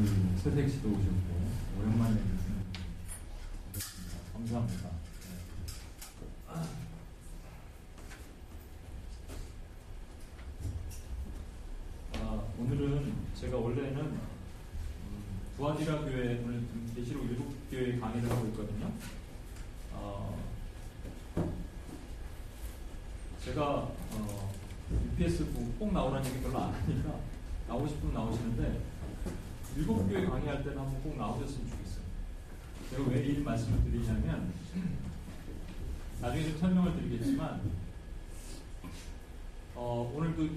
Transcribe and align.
아유, 0.00 0.06
서색 0.42 0.66
씨도 0.66 0.88
오셨고, 0.88 1.78
오랜만에 1.78 2.14
뵙습니다. 2.14 2.80
감사합니다. 4.32 4.88
네. 6.48 6.62
아, 12.14 12.42
오늘은 12.58 13.12
제가 13.34 13.58
원래는 13.58 13.98
음, 13.98 14.20
부하디라 15.58 15.98
교회 16.00 16.40
오늘 16.44 16.64
계시록 16.94 17.26
일곱 17.26 17.52
교회 17.70 17.98
강의를 17.98 18.30
하고 18.30 18.46
있거든요. 18.46 18.90
어, 19.92 20.42
제가 23.44 23.62
어, 24.12 24.52
UPS 25.12 25.44
꼭 25.78 25.92
나오라는 25.92 26.26
얘기 26.30 26.40
별로 26.42 26.58
안 26.58 26.72
하니까 26.72 27.20
나오고 27.68 27.86
싶으면 27.86 28.14
나오시는데 28.14 28.80
일곱 29.76 30.08
교회 30.08 30.26
강의할 30.26 30.62
때는 30.62 30.78
한번 30.78 31.02
꼭 31.02 31.16
나오셨으면 31.16 31.68
좋겠어요. 31.70 32.00
제가 32.90 33.04
왜 33.08 33.24
이 33.24 33.38
말씀을 33.40 33.82
드리냐면 33.84 34.52
나중에 36.20 36.44
좀 36.50 36.58
설명을 36.58 36.94
드리겠지만 36.96 37.60
어, 39.74 40.12
오늘도 40.14 40.48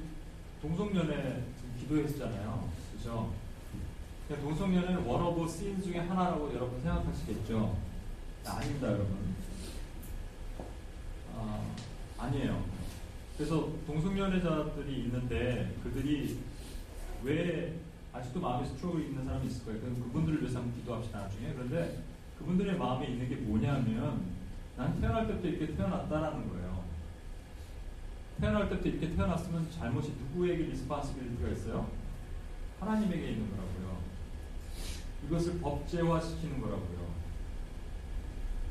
동성연애 0.61 1.43
기도했잖아요. 1.79 2.69
그죠? 2.97 3.33
동성연애는 4.29 5.05
원어브 5.05 5.47
씬 5.47 5.81
중에 5.81 5.99
하나라고 5.99 6.53
여러분 6.53 6.81
생각하시겠죠? 6.81 7.77
아닙니다, 8.45 8.87
여러분. 8.87 9.35
아, 11.35 11.61
아니에요. 12.17 12.63
그래서 13.37 13.69
동성연애자들이 13.85 15.03
있는데 15.05 15.75
그들이 15.83 16.39
왜 17.23 17.73
아직도 18.13 18.39
마음에 18.39 18.65
struggle 18.65 19.01
있는 19.01 19.25
사람이 19.25 19.47
있을 19.47 19.65
거예요. 19.65 19.81
그럼 19.81 20.01
그분들을 20.03 20.41
위해서 20.41 20.59
한번 20.59 20.75
기도합시다, 20.75 21.21
나중에. 21.21 21.53
그런데 21.53 22.03
그분들의 22.37 22.77
마음에 22.77 23.07
있는 23.07 23.27
게 23.27 23.35
뭐냐면 23.37 24.21
난 24.77 24.99
태어날 25.01 25.27
때부터 25.27 25.47
이렇게 25.47 25.75
태어났다라는 25.75 26.49
거예요. 26.49 26.83
태어날 28.39 28.69
때부터 28.69 28.89
이렇게 28.89 29.15
태어났으면 29.15 29.71
잘못이 29.71 30.13
누구에게 30.19 30.63
responsibility가 30.63 31.49
있어요? 31.49 31.89
하나님에게 32.79 33.31
있는 33.31 33.49
거라고요. 33.49 33.97
이것을 35.25 35.59
법제화시키는 35.59 36.61
거라고요. 36.61 37.13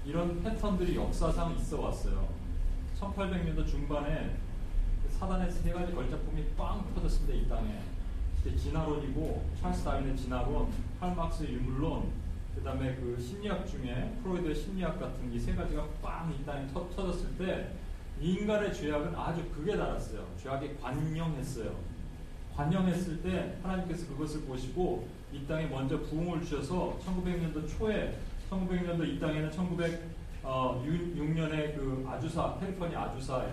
이런 0.05 0.43
패턴들이 0.43 0.97
역사상 0.97 1.57
있어 1.57 1.81
왔어요. 1.81 2.29
1800년도 3.01 3.67
중반에 3.67 4.37
사단의 5.19 5.51
세 5.51 5.73
가지 5.73 5.93
걸작품이 5.93 6.45
빵 6.57 6.93
터졌습니다, 6.95 7.35
이 7.35 7.49
땅에. 7.49 7.81
진화론이고, 8.57 9.51
찰스 9.61 9.85
다윈의 9.85 10.17
진화론, 10.17 10.69
칼막스의 11.01 11.55
유물론, 11.55 12.11
그 12.55 12.63
다음에 12.63 12.95
그 12.97 13.19
심리학 13.21 13.67
중에 13.67 14.13
프로이드의 14.23 14.55
심리학 14.55 15.01
같은 15.01 15.33
이 15.33 15.39
세 15.39 15.55
가지가 15.55 15.85
빵이 16.03 16.45
땅에 16.45 16.67
터, 16.73 16.89
터졌을 16.95 17.37
때, 17.39 17.71
인간의 18.21 18.73
죄악은 18.75 19.15
아주 19.17 19.43
극에 19.51 19.77
달았어요. 19.77 20.25
죄악에 20.41 20.77
관영했어요. 20.81 21.75
관영했을 22.55 23.23
때 23.23 23.57
하나님께서 23.63 24.07
그것을 24.09 24.43
보시고 24.43 25.09
이 25.33 25.45
땅에 25.47 25.67
먼저 25.67 25.99
부흥을 26.01 26.43
주셔서 26.45 26.99
1900년도 27.05 27.67
초에 27.67 28.19
1900년도 28.51 29.09
이 29.09 29.19
땅에는 29.19 29.51
1906년에 29.51 31.75
그 31.75 32.07
아주사 32.09 32.57
캘리포니아 32.61 33.05
아주사 33.05 33.47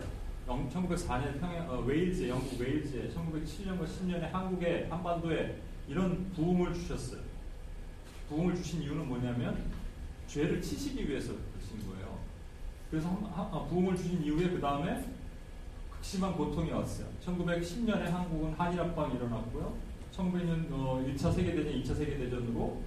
1904년 0.49 1.39
평양 1.39 1.69
어, 1.69 1.79
웨일즈 1.81 2.27
영국 2.27 2.59
웨일즈에 2.59 3.09
1907년과 3.09 3.85
10년에 3.85 4.31
한국에 4.31 4.87
한반도에 4.89 5.61
이런 5.87 6.31
부흥을 6.33 6.73
주셨어요. 6.73 7.21
부흥을 8.27 8.55
주신 8.55 8.81
이유는 8.81 9.07
뭐냐면 9.07 9.71
죄를 10.27 10.61
치시기 10.61 11.07
위해서 11.07 11.33
그러신 11.33 11.87
거예요. 11.89 12.19
그래서 12.89 13.09
아, 13.33 13.65
부흥을 13.69 13.95
주신 13.95 14.23
이후에 14.23 14.49
그 14.49 14.59
다음에 14.59 15.05
극심한 15.91 16.33
고통이 16.33 16.71
왔어요. 16.71 17.07
1910년에 17.25 18.05
한국은 18.05 18.53
한일합방이 18.53 19.15
일어났고요. 19.15 19.77
1900년 20.15 20.71
어, 20.71 21.03
1차 21.07 21.33
세계대전, 21.33 21.73
2차 21.81 21.95
세계대전으로 21.95 22.81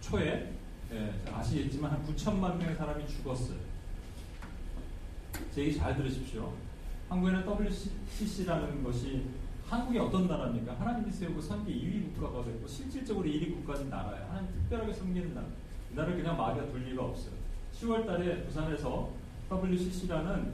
초에 0.00 0.52
예, 0.92 1.14
아시겠지만 1.32 1.90
한 1.90 2.06
9천만 2.06 2.56
명의 2.56 2.76
사람이 2.76 3.06
죽었어요. 3.08 3.58
제 5.54 5.62
얘기 5.62 5.76
잘 5.76 5.96
들으십시오. 5.96 6.52
한국에는 7.08 7.44
WCC라는 7.46 8.82
것이 8.82 9.26
한국이 9.68 9.98
어떤 9.98 10.26
나라입니까? 10.26 10.74
하나님이 10.78 11.10
세우고 11.10 11.40
선계 11.40 11.72
2위 11.72 12.14
국가가 12.14 12.44
됐고 12.44 12.66
실질적으로 12.66 13.26
1위 13.26 13.54
국가인 13.54 13.88
나라예요. 13.88 14.26
하나님 14.28 14.52
특별하게 14.52 14.92
섬기는 14.92 15.34
나라. 15.34 15.46
이 15.90 15.94
나라를 15.94 16.16
그냥 16.16 16.36
마귀가 16.36 16.66
둘 16.66 16.84
리가 16.84 17.04
없어요. 17.04 17.32
10월 17.74 18.06
달에 18.06 18.44
부산에서 18.44 19.10
WCC라는 19.50 20.52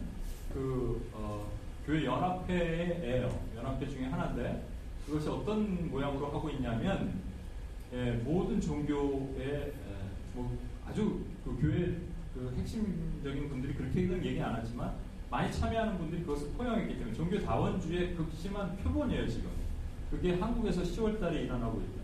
그 0.53 1.11
어, 1.13 1.51
교회 1.87 2.05
연합회예요. 2.05 3.41
연합회 3.57 3.89
중에 3.89 4.07
하나인데 4.07 4.67
그것이 5.07 5.29
어떤 5.29 5.91
모양으로 5.91 6.27
하고 6.27 6.49
있냐면 6.51 7.21
예, 7.93 8.13
모든 8.25 8.61
종교의 8.61 9.39
예, 9.39 9.73
뭐 10.35 10.57
아주 10.87 11.25
그 11.45 11.57
교회 11.61 11.97
그 12.33 12.55
핵심적인 12.57 13.49
분들이 13.49 13.75
그렇게는 13.75 14.25
얘기 14.25 14.41
안 14.41 14.55
하지만 14.55 14.95
많이 15.31 15.53
참여하는 15.53 15.97
분들이 15.97 16.23
그것을 16.23 16.49
포용했기 16.57 16.99
때문에 16.99 17.15
종교 17.15 17.41
다원주의 17.41 18.17
극심한 18.17 18.77
표본이에요 18.79 19.29
지금. 19.29 19.49
그게 20.11 20.35
한국에서 20.35 20.83
10월달에 20.83 21.45
일어나고 21.45 21.81
있다. 21.81 22.01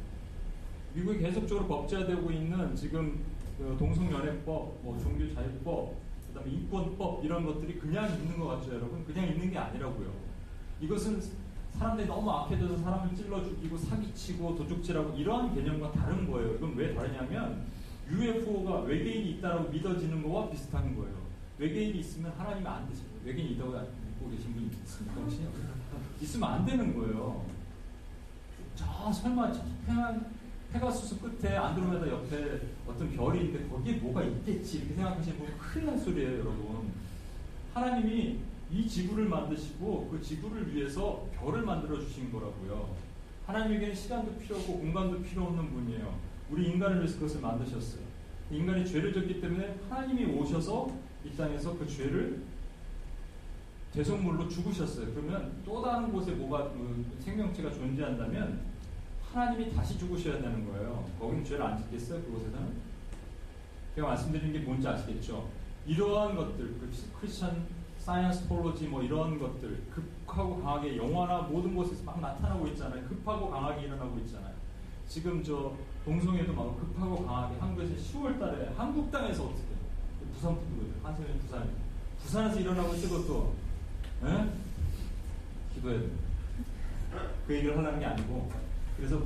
미국이 0.95 1.19
계속적으로 1.19 1.67
법제화되고 1.67 2.31
있는 2.31 2.75
지금 2.77 3.25
그 3.59 3.75
동성연애법, 3.79 4.79
뭐 4.83 4.99
종교자유법, 5.03 5.95
그다음에 6.29 6.51
인권법 6.53 7.25
이런 7.25 7.45
것들이 7.45 7.79
그냥 7.79 8.09
있는 8.17 8.39
것 8.39 8.47
같죠, 8.47 8.75
여러분? 8.75 9.05
그냥 9.05 9.27
있는 9.27 9.51
게 9.51 9.59
아니라고요. 9.59 10.09
이것은 10.81 11.21
사람들이 11.73 12.07
너무 12.07 12.31
악해져서 12.31 12.79
사람을 12.79 13.15
찔러 13.15 13.43
죽이고 13.43 13.77
사기치고 13.77 14.57
도둑질하고 14.57 15.17
이러한 15.17 15.55
개념과 15.55 15.93
다른 15.93 16.31
거예요. 16.31 16.55
이건 16.55 16.77
왜 16.77 16.95
다르냐면 16.95 17.65
UFO가 18.09 18.81
외계인이 18.83 19.33
있다라고 19.33 19.71
믿어지는 19.71 20.23
거와 20.23 20.49
비슷한 20.49 20.95
거예요. 20.97 21.26
외계인이 21.59 21.99
있으면 22.01 22.33
하나님이 22.33 22.67
안 22.67 22.89
되죠. 22.89 23.03
외계인이 23.25 23.53
있다고 23.53 23.73
믿고 23.73 24.31
계신 24.31 24.53
분이 24.55 24.71
혹시? 25.17 25.41
있으면 26.21 26.51
안 26.51 26.67
되는 26.67 26.95
거예요. 26.95 27.45
저 28.75 29.13
설마 29.13 29.53
저 29.53 29.65
태양 29.87 30.27
페가수스 30.73 31.21
끝에 31.21 31.57
안드로메다 31.57 32.09
옆에 32.09 32.61
어떤 32.87 33.11
별이 33.11 33.47
있는데 33.47 33.69
거기에 33.69 33.95
뭐가 33.95 34.23
있겠지 34.25 34.79
이렇게 34.79 34.95
생각하시는 34.95 35.39
분은 35.39 35.59
큰일 35.59 35.87
날 35.87 35.99
소리예요, 35.99 36.33
여러분. 36.41 36.93
하나님이 37.73 38.41
이 38.71 38.89
지구를 38.89 39.27
만드시고 39.29 40.09
그 40.11 40.21
지구를 40.21 40.75
위해서 40.75 41.27
별을 41.39 41.63
만들어 41.63 41.99
주신 42.01 42.33
거라고요. 42.33 42.95
하나님에게는 43.47 43.95
시간도 43.95 44.37
필요 44.39 44.57
없고 44.57 44.81
공간도 44.81 45.23
필요 45.23 45.45
없는 45.45 45.73
분이에요. 45.73 46.19
우리 46.51 46.69
인간을 46.71 46.99
위해서 46.99 47.15
그것을 47.17 47.41
만드셨어요. 47.41 48.03
인간이 48.51 48.85
죄를 48.87 49.13
졌기 49.13 49.41
때문에 49.41 49.77
하나님이 49.89 50.25
오셔서 50.37 50.91
이 51.27 51.37
땅에서 51.37 51.77
그 51.77 51.87
죄를 51.87 52.43
대속물로 53.93 54.49
죽으셨어요. 54.49 55.13
그러면 55.13 55.61
또 55.65 55.83
다른 55.83 56.13
곳에 56.13 56.33
뭐가 56.33 56.71
그 56.71 57.05
생명체가 57.21 57.73
존재한다면 57.73 58.61
하나님이 59.33 59.73
다시 59.75 59.99
죽으셔야 59.99 60.41
되는 60.41 60.67
거예요. 60.71 61.09
거기는 61.19 61.45
죄를 61.45 61.65
안 61.65 61.79
짓겠어요? 61.79 62.23
그곳에서는? 62.23 62.97
제가 63.95 64.09
말씀드린 64.09 64.53
게 64.53 64.61
뭔지 64.61 64.87
아시겠죠? 64.87 65.49
이러한 65.87 66.37
것들, 66.37 66.59
그 66.59 66.91
크리스천 67.21 67.67
사이언스 67.99 68.49
폴로지 68.49 68.87
뭐 68.87 69.03
이런 69.03 69.39
것들 69.39 69.83
급하고 69.91 70.63
강하게 70.63 70.97
영화나 70.97 71.43
모든 71.43 71.75
곳에서 71.75 72.05
막 72.05 72.21
나타나고 72.21 72.69
있잖아요. 72.69 73.03
급하고 73.09 73.51
강하게 73.51 73.87
일어나고 73.87 74.19
있잖아요. 74.21 74.55
지금 75.09 75.43
저 75.43 75.75
동성애도 76.05 76.53
막 76.53 76.79
급하고 76.79 77.27
강하게 77.27 77.59
한국에서 77.59 77.95
10월 77.95 78.39
달에 78.39 78.73
한국 78.77 79.11
땅에서 79.11 79.47
어떻게 79.47 79.66
부산 80.37 80.55
분들 80.55 80.95
한세현 81.03 81.39
부산 81.41 81.69
부산에서 82.23 82.61
일어나고 82.61 82.95
있어 82.95 83.09
그것도 83.09 83.55
에? 84.25 84.49
기도해야 85.75 86.01
돼. 86.01 86.11
그 87.47 87.55
얘기를 87.55 87.77
하려는 87.77 87.99
게 88.01 88.07
아니고 88.07 88.51
그래서 88.97 89.23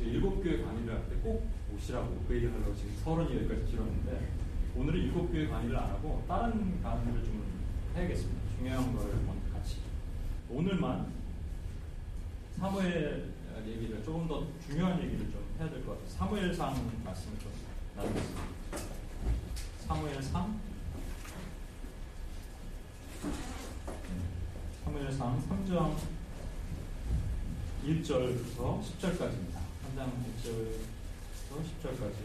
일곱 0.00 0.42
교회 0.42 0.62
강의를 0.62 0.94
할 0.94 1.08
때 1.08 1.16
꼭 1.22 1.46
오시라고 1.74 2.24
그 2.26 2.34
얘기를 2.34 2.54
하려고 2.54 2.74
지금 2.74 2.94
서른이 3.04 3.36
여기까지 3.36 3.66
길었는데 3.70 4.28
오늘은 4.76 5.00
일곱 5.00 5.30
교회 5.32 5.46
강의를 5.48 5.76
안 5.76 5.90
하고 5.90 6.24
다른 6.28 6.80
강의를 6.82 7.22
좀 7.24 7.44
해야겠습니다. 7.94 8.40
중요한 8.56 8.94
걸 8.96 9.06
먼저 9.26 9.52
같이 9.52 9.78
오늘만 10.48 11.12
사무엘 12.58 13.32
얘기를 13.66 14.02
조금 14.04 14.26
더 14.28 14.46
중요한 14.66 14.98
얘기를 15.02 15.30
좀 15.30 15.42
해야 15.58 15.68
될 15.68 15.84
것 15.84 15.92
같아요. 15.92 16.08
사무엘상 16.08 16.90
말씀을 17.04 17.38
좀 17.38 17.50
나누겠습니다. 17.96 18.57
사무엘상 19.88 20.60
사무엘상 24.84 25.42
3장 25.48 25.96
1절부터 27.86 28.82
10절까지입니다. 28.82 29.56
3장 29.96 30.12
1절 30.44 30.76
10절까지. 31.80 32.18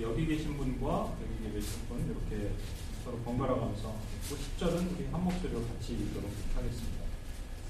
여기 0.00 0.26
계신 0.26 0.56
분과 0.56 1.14
여기 1.22 1.52
계신 1.54 1.86
분 1.86 2.04
이렇게 2.04 2.52
서로 3.04 3.18
번갈아 3.18 3.54
가면서 3.54 3.94
10절은 4.28 4.96
우리 4.96 5.06
한 5.06 5.22
목소리로 5.22 5.64
같이 5.68 5.92
읽도록 5.92 6.32
하겠습니다. 6.56 7.04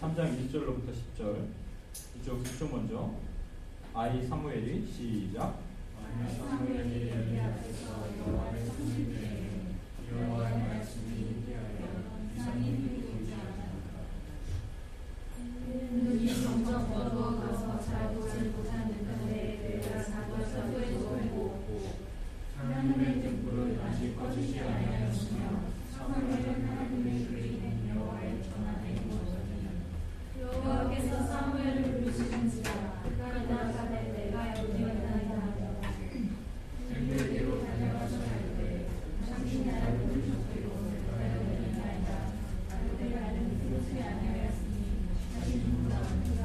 3장 0.01 0.49
1절로부터 0.49 0.95
10절. 1.19 1.49
이쪽 2.17 2.47
이쪽 2.47 2.71
먼저 2.73 3.13
아이 3.93 4.27
사무엘이 4.27 4.91
시작. 4.91 5.62
하나님의 22.63 23.23
등불을 23.23 23.81
아직 23.83 24.17
꺼지지 24.17 24.61
아니하였으며 24.61 25.63
사무엘은 25.93 26.69
하나님의 26.69 27.27
그리는 27.27 27.89
여호와의 27.89 28.43
전하에 28.43 29.01
모습이니 29.07 29.69
여호와께서 30.41 31.27
사무엘을 31.27 32.01
부르시는지라 32.01 33.03
그가 33.03 33.29
나가되 33.29 34.13
내가 34.13 34.59
여기 34.59 34.79
있나이다 34.79 35.35
하며 35.35 35.81
등불대로 36.89 37.65
다녀가서 37.67 38.19
할때 38.19 38.87
당신이 39.29 39.67
나를 39.67 39.99
부르셨기로 39.99 40.67
내가 40.91 41.35
여기 41.35 41.51
있나이다 41.67 42.09
나를 42.69 43.11
나는 43.15 43.59
부르지 43.59 44.03
아니하였으니 44.03 45.09
당신보다 45.35 45.95
그가 46.25 46.43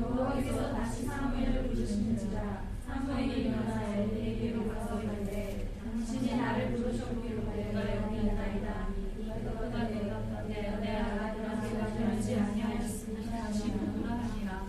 여호와께서 0.00 0.72
다시 0.72 1.04
사무엘을 1.04 1.68
부르시는지라 1.68 2.70
사무엘이 2.86 3.42
일어나 3.44 3.80
엘리에게로 3.94 4.66
가서 4.68 5.00
이르되 5.00 5.68
당신이 5.84 6.36
나를 6.36 6.72
부르셨기로 6.72 7.42
내가 7.54 7.96
여기 7.96 8.16
있나이다 8.16 8.88
이거가 9.18 9.84
내가 9.84 10.44
내가 10.48 10.78
내가 10.80 11.26
아들아 11.26 11.60
되지 11.60 12.34
아니하였으니 12.34 13.30
다시 13.30 13.70
누구라 13.72 14.14
하니라 14.14 14.66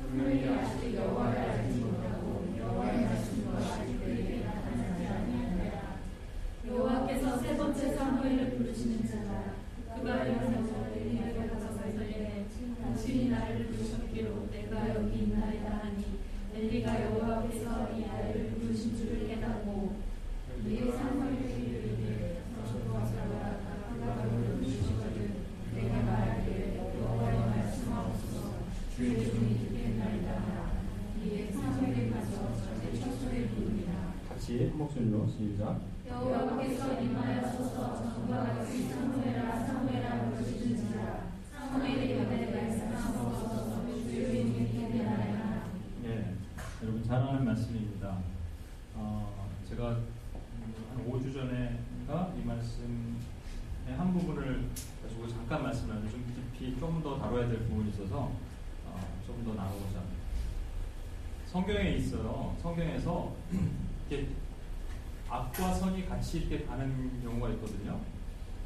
사무엘이 0.00 0.48
아직 0.48 0.94
여호와를 0.94 1.38
알지 1.38 1.78
못하고 1.80 2.54
여호와의 2.58 3.04
말씀도 3.04 3.56
아직 3.56 4.04
그에게 4.04 4.44
나타나지 4.44 5.06
아니하니라 5.06 5.96
여호와께서 6.66 7.38
세 7.38 7.56
번째 7.56 7.94
사무엘을 7.94 8.50
부르시는 8.58 9.06
자라 9.08 9.54
그가 9.96 10.24
일어나서 10.24 10.88
엘리에게 10.94 11.48
가서 11.48 11.88
이르되 11.88 12.46
당신이 12.82 13.30
나를 13.30 13.66
부르셨기로 13.68 14.48
내가 14.50 14.94
여기 14.94 15.20
있나이다 15.20 15.70
하니 15.70 16.24
엘리가 16.56 17.02
여호와께서 17.02 17.90
이 17.98 18.04
아이를 18.04 18.50
부르신 18.50 18.96
줄을 18.96 19.26
깨닫고 19.26 19.96
이에 20.68 20.92
사무엘에게 20.92 21.52
이르되 21.52 22.42
너도 22.56 22.94
와서 22.94 23.12
그가 23.92 24.06
너를 24.14 24.54
부르시거든 24.54 25.34
내가 25.74 26.02
말하기를 26.02 26.76
여호와의 26.76 27.38
말씀하옵소서 27.40 28.54
주의 28.94 29.28
종이 29.28 29.58
듣겠나이다 29.58 30.30
하라 30.30 30.70
이에 31.24 31.50
사무엘이 31.50 32.10
가서 32.10 32.54
저의 32.54 33.00
처소에 33.00 33.48
부르니라 33.48 34.14
한 34.74 34.78
목소리로 34.78 35.28
시작. 35.28 35.80
여호와께서 36.04 37.00
임하여서서 37.00 38.02
전과 38.02 38.38
같이 38.42 38.88
사무엘아 38.88 39.64
사무엘아 39.66 40.30
부르시는지라 40.30 41.26
사무엘이 41.52 42.18
여대 42.18 42.50
말씀하옵소서 42.50 43.86
주의 44.10 44.42
종이 44.42 44.66
듣겠나이다 44.72 45.66
예, 46.06 46.34
여러분 46.82 47.04
잘 47.04 47.22
아는 47.22 47.44
말씀입니다. 47.44 48.18
어, 48.96 49.48
제가 49.68 49.90
한 49.90 51.08
5주 51.08 51.32
전에가 51.32 52.34
이 52.36 52.44
말씀의 52.44 53.96
한 53.96 54.12
부분을 54.12 54.70
가지고 55.04 55.28
잠깐 55.28 55.62
말씀을 55.62 55.94
하는데 55.94 56.10
좀 56.10 56.50
깊이 56.58 56.80
좀더 56.80 57.20
다뤄야 57.20 57.46
될 57.46 57.60
부분이 57.68 57.90
있어서 57.90 58.32
어, 58.86 59.00
좀더 59.24 59.52
합니다. 59.52 60.00
성경에 61.46 61.92
있어요. 61.92 62.56
성경에서 62.60 63.32
이렇게 64.10 64.28
악과 65.54 65.72
선이 65.72 66.06
같이 66.08 66.38
이렇게 66.38 66.64
가는 66.64 67.22
경우가 67.22 67.50
있거든요. 67.50 68.00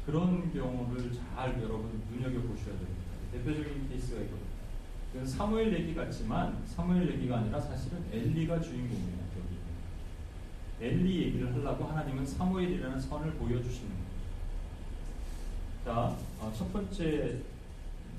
그런 0.07 0.51
경우를 0.51 1.11
잘 1.13 1.61
여러분 1.61 2.01
눈여겨 2.11 2.41
보셔야 2.47 2.73
됩니다. 2.73 3.13
대표적인 3.31 3.89
케이스가 3.89 4.21
있거든요. 4.21 5.25
사무엘 5.25 5.71
얘기 5.71 5.93
같지만 5.93 6.63
사무엘 6.65 7.07
얘기가 7.11 7.37
아니라 7.37 7.59
사실은 7.61 8.03
엘리가 8.11 8.59
주인공이에요. 8.59 9.19
여기 9.37 9.57
엘리 10.81 11.21
얘기를 11.27 11.53
하려고 11.53 11.85
하나님은 11.85 12.25
사무엘이라는 12.25 12.99
선을 12.99 13.33
보여주시는 13.33 13.89
거예요. 13.89 14.09
자, 15.85 16.17
어, 16.39 16.51
첫 16.57 16.73
번째 16.73 17.39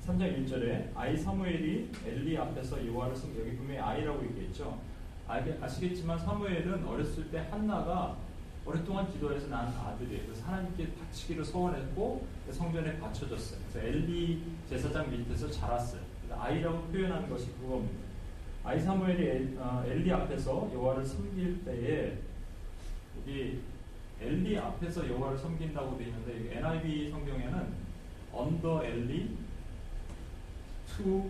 3장 0.07 0.47
1절에 0.47 0.91
아이 0.95 1.17
사무엘이 1.17 1.91
엘리 2.05 2.37
앞에서 2.37 2.87
여호와를 2.87 3.15
섬 3.17 3.37
여기 3.37 3.57
분명히 3.57 3.79
아이라고 3.79 4.23
얘기했죠. 4.27 4.79
알 5.27 5.57
아시겠지만 5.61 6.17
사무엘은 6.19 6.85
어렸을 6.85 7.29
때 7.29 7.39
한나가 7.51 8.17
오랫동안 8.65 9.11
기도해서 9.11 9.47
낳은 9.47 9.69
아들이에요. 9.69 10.25
그래서 10.25 10.45
하나님께 10.45 10.93
바치기를 10.93 11.43
소원했고 11.43 12.27
성전에 12.51 12.99
바쳐졌어요. 12.99 13.59
그래서 13.71 13.87
엘리 13.87 14.43
제사장 14.69 15.09
밑에서 15.09 15.49
자랐어요. 15.49 16.01
아이라고 16.29 16.83
표현하는 16.83 17.29
것이 17.29 17.51
그겁니다. 17.59 17.99
아이 18.63 18.79
사무엘이 18.79 19.23
엘, 19.27 19.57
어, 19.57 19.83
엘리 19.87 20.11
앞에서 20.11 20.69
여호와를 20.73 21.03
섬길 21.03 21.65
때에 21.65 22.17
여기 23.17 23.59
엘리 24.21 24.57
앞에서 24.57 25.09
여호와를 25.09 25.37
섬긴다고 25.37 25.97
되어 25.97 26.07
있는데 26.07 26.57
NIV 26.57 27.09
성경에는 27.09 27.73
under 28.31 28.85
Eli 28.85 29.35
to 30.87 31.29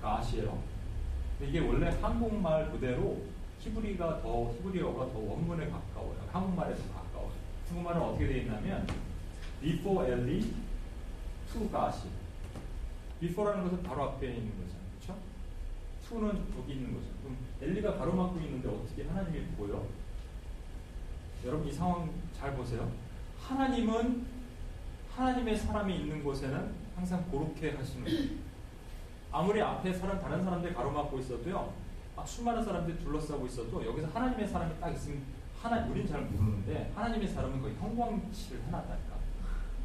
God이에요. 0.00 0.62
이게 1.42 1.58
원래 1.60 1.88
한국말 2.00 2.70
그대로 2.70 3.22
히브리가 3.60 4.22
더 4.22 4.52
히브리어가 4.52 5.12
더 5.12 5.18
원문에 5.18 5.68
가까워요. 5.68 6.16
한국말에 6.32 6.74
더 6.74 6.82
가까워요. 6.94 7.32
한국말은 7.68 8.00
어떻게 8.00 8.26
되어 8.26 8.36
있냐면 8.38 8.86
before 9.60 10.10
엘리 10.10 10.54
to 11.52 11.68
갓이 11.70 12.10
before라는 13.20 13.64
것은 13.64 13.82
바로 13.82 14.04
앞에 14.04 14.28
있는 14.28 14.50
거잖아요. 14.50 14.78
그렇죠? 15.00 15.16
to는 16.08 16.44
여기 16.58 16.72
있는 16.74 16.94
거죠. 16.94 17.06
그럼 17.22 17.36
엘리가 17.60 17.98
가로막고 17.98 18.38
있는데 18.40 18.68
어떻게 18.68 19.04
하나님이 19.04 19.46
보여? 19.56 19.86
여러분 21.44 21.68
이 21.68 21.72
상황 21.72 22.10
잘 22.38 22.54
보세요. 22.54 22.90
하나님은 23.40 24.26
하나님의 25.14 25.56
사람이 25.56 25.96
있는 25.96 26.22
곳에는 26.22 26.74
항상 26.94 27.28
그렇게 27.30 27.72
하시는 27.72 28.04
거예요. 28.04 28.38
아무리 29.30 29.60
앞에 29.60 29.92
사람 29.92 30.20
다른 30.20 30.42
사람들 30.42 30.72
가로막고 30.74 31.18
있어도요. 31.18 31.72
막 32.18 32.26
수많은 32.26 32.64
사람들이 32.64 32.98
둘러싸고 32.98 33.46
있어도 33.46 33.86
여기서 33.86 34.08
하나님의 34.08 34.48
사람이 34.48 34.80
딱 34.80 34.90
있으면 34.90 35.22
하나 35.62 35.86
우린 35.86 36.04
잘 36.04 36.22
모르는데 36.22 36.90
하나님의 36.92 37.28
사람은 37.28 37.62
거의 37.62 37.76
형광칠을 37.76 38.60
해놨다니까. 38.64 39.16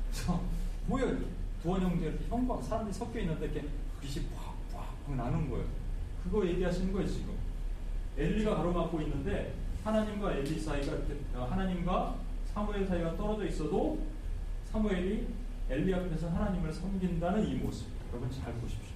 그래서 0.10 0.42
뭐야 0.88 1.16
두원 1.62 1.82
형제 1.84 2.08
이렇게 2.08 2.25
형광 2.25 2.60
사람들이 2.63 2.92
섞여 2.92 3.20
있는데 3.20 3.46
이렇게 3.46 3.68
빛이 4.02 4.25
팍팍 4.72 5.16
나는 5.16 5.48
거예요. 5.48 5.63
그거 6.24 6.44
얘기하시는 6.48 6.92
거예요 6.92 7.08
지금. 7.08 7.38
엘리가 8.18 8.56
가로막고 8.56 9.00
있는데 9.02 9.54
하나님과 9.84 10.34
엘리 10.34 10.60
사이가 10.60 10.92
이렇게 10.92 11.20
어, 11.36 11.48
하나님과 11.52 12.16
사무엘 12.52 12.88
사이가 12.88 13.16
떨어져 13.16 13.46
있어도 13.46 14.00
사무엘이 14.72 15.28
엘리 15.70 15.94
앞에서 15.94 16.30
하나님을 16.32 16.74
섬긴다는 16.74 17.48
이 17.48 17.56
모습 17.58 17.86
여러분 18.10 18.32
잘 18.32 18.54
보십시오. 18.54 18.93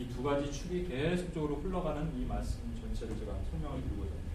이 0.00 0.08
두 0.08 0.22
가지 0.22 0.50
축이 0.50 0.88
계속적으로 0.88 1.56
흘러가는 1.56 2.10
이 2.18 2.24
말씀 2.24 2.58
전체를 2.80 3.18
제가 3.18 3.34
설명을 3.50 3.82
드리고자 3.82 4.10
합니다. 4.10 4.30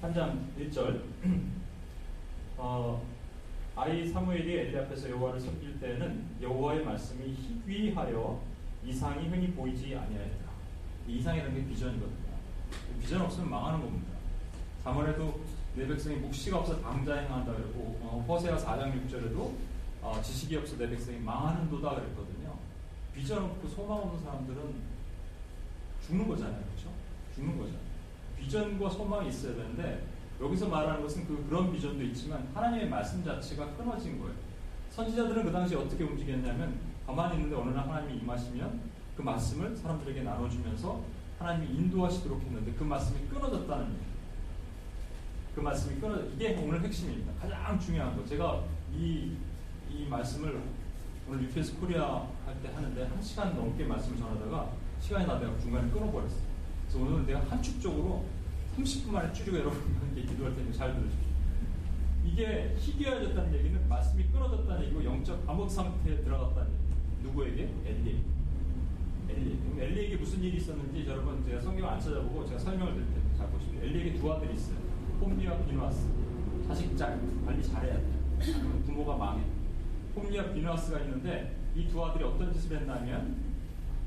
한 0.00 0.12
장 0.12 0.50
1절 0.58 1.02
어, 2.58 3.06
아이 3.76 4.06
사무엘이 4.08 4.52
엘리 4.58 4.78
앞에서 4.78 5.08
여호와를 5.10 5.40
섬길 5.40 5.78
때는 5.80 6.24
여호와의 6.40 6.84
말씀이 6.84 7.32
희귀하여 7.32 8.42
이상이 8.84 9.28
흔히 9.28 9.52
보이지 9.52 9.94
아니하였다. 9.94 10.50
이 11.08 11.16
이상이라는 11.18 11.54
게 11.54 11.66
비전이거든요. 11.68 12.32
비전 13.00 13.22
없으면 13.22 13.50
망하는 13.50 13.80
겁니다. 13.80 14.12
자문에도 14.82 15.40
내 15.76 15.86
백성이 15.86 16.16
묵시가 16.16 16.58
없어 16.58 16.80
당자 16.82 17.14
행한다 17.16 17.52
그러고 17.54 17.98
어, 18.02 18.24
호세아 18.28 18.56
4장 18.56 18.92
6절에도 19.08 19.52
어, 20.02 20.20
지식이 20.22 20.56
없어 20.56 20.76
내 20.76 20.88
백성이 20.90 21.18
망하는도다 21.20 21.90
그랬거든요. 21.94 22.31
비전 23.14 23.44
없고 23.44 23.68
소망 23.68 23.98
없는 23.98 24.22
사람들은 24.22 24.74
죽는 26.06 26.28
거잖아요. 26.28 26.62
그렇죠? 26.70 26.90
죽는 27.34 27.58
거잖아요. 27.58 27.82
비전과 28.38 28.90
소망이 28.90 29.28
있어야 29.28 29.54
되는데 29.54 30.06
여기서 30.40 30.68
말하는 30.68 31.02
것은 31.02 31.26
그 31.26 31.46
그런 31.48 31.72
비전도 31.72 32.02
있지만 32.04 32.48
하나님의 32.54 32.88
말씀 32.88 33.24
자체가 33.24 33.76
끊어진 33.76 34.18
거예요. 34.18 34.34
선지자들은 34.90 35.44
그 35.44 35.52
당시 35.52 35.76
어떻게 35.76 36.04
움직였냐면 36.04 36.78
가만히 37.06 37.36
있는데 37.36 37.56
어느 37.56 37.70
날 37.70 37.88
하나님이 37.88 38.20
임하시면 38.20 38.80
그 39.16 39.22
말씀을 39.22 39.76
사람들에게 39.76 40.22
나눠주면서 40.22 41.02
하나님이 41.38 41.78
인도하시도록 41.78 42.40
했는데 42.42 42.72
그 42.72 42.84
말씀이 42.84 43.26
끊어졌다는 43.28 43.86
얘기. 43.92 44.12
그 45.54 45.60
말씀이 45.60 46.00
끊어 46.00 46.18
이게 46.34 46.56
오늘 46.56 46.82
핵심입니다. 46.82 47.32
가장 47.40 47.78
중요한 47.78 48.16
거. 48.16 48.24
제가 48.24 48.64
이, 48.94 49.36
이 49.90 50.06
말씀을 50.08 50.60
오늘 51.28 51.44
UPS 51.44 51.78
코리아 51.78 52.26
할 52.44 52.54
때 52.62 52.68
하는데 52.74 53.04
한 53.04 53.22
시간 53.22 53.54
넘게 53.56 53.84
말씀을 53.84 54.18
전하다가 54.18 54.70
시간이 55.00 55.26
다 55.26 55.38
내가 55.38 55.58
중간에 55.58 55.88
끊어버렸어요. 55.90 56.42
그래서 56.88 57.04
오늘 57.04 57.26
내가 57.26 57.40
함축적으로 57.50 58.24
30분 58.76 59.10
만에 59.12 59.32
줄이고 59.32 59.58
여러분께 59.58 60.22
기도할 60.22 60.54
테니 60.54 60.72
잘 60.72 60.94
들으십시오. 60.94 61.32
이게 62.24 62.74
희귀해졌다는 62.78 63.54
얘기는 63.54 63.88
말씀이 63.88 64.24
끊어졌다는 64.28 64.84
얘기고 64.84 65.04
영적 65.04 65.42
암흑 65.48 65.70
상태에 65.70 66.22
들어갔다는 66.22 66.70
얘기. 66.70 67.22
누구에게? 67.26 67.62
엘리에게. 67.84 68.20
엘리. 69.28 69.58
그럼 69.64 69.80
엘리에게 69.80 70.16
무슨 70.16 70.42
일이 70.42 70.58
있었는지 70.58 71.04
여러분 71.08 71.42
제가 71.44 71.60
성경을 71.60 71.88
안 71.94 72.00
찾아보고 72.00 72.46
제가 72.46 72.58
설명을 72.58 72.94
드릴 72.94 73.06
텐데 73.06 73.20
잘 73.38 73.48
보십시오. 73.50 73.80
엘리에게 73.82 74.14
두 74.18 74.32
아들이 74.32 74.54
있어요. 74.54 74.76
홈리와 75.20 75.56
비누아스. 75.58 76.06
자식 76.68 76.96
잘 76.96 77.20
관리 77.44 77.62
잘해야 77.62 77.94
돼. 77.94 78.04
부모가 78.86 79.16
망해. 79.16 79.42
홈리와 80.14 80.52
비누아스가 80.52 81.00
있는데 81.00 81.56
이 81.74 81.88
두 81.88 82.04
아들이 82.04 82.24
어떤 82.24 82.52
짓을 82.52 82.78
했냐면 82.80 83.36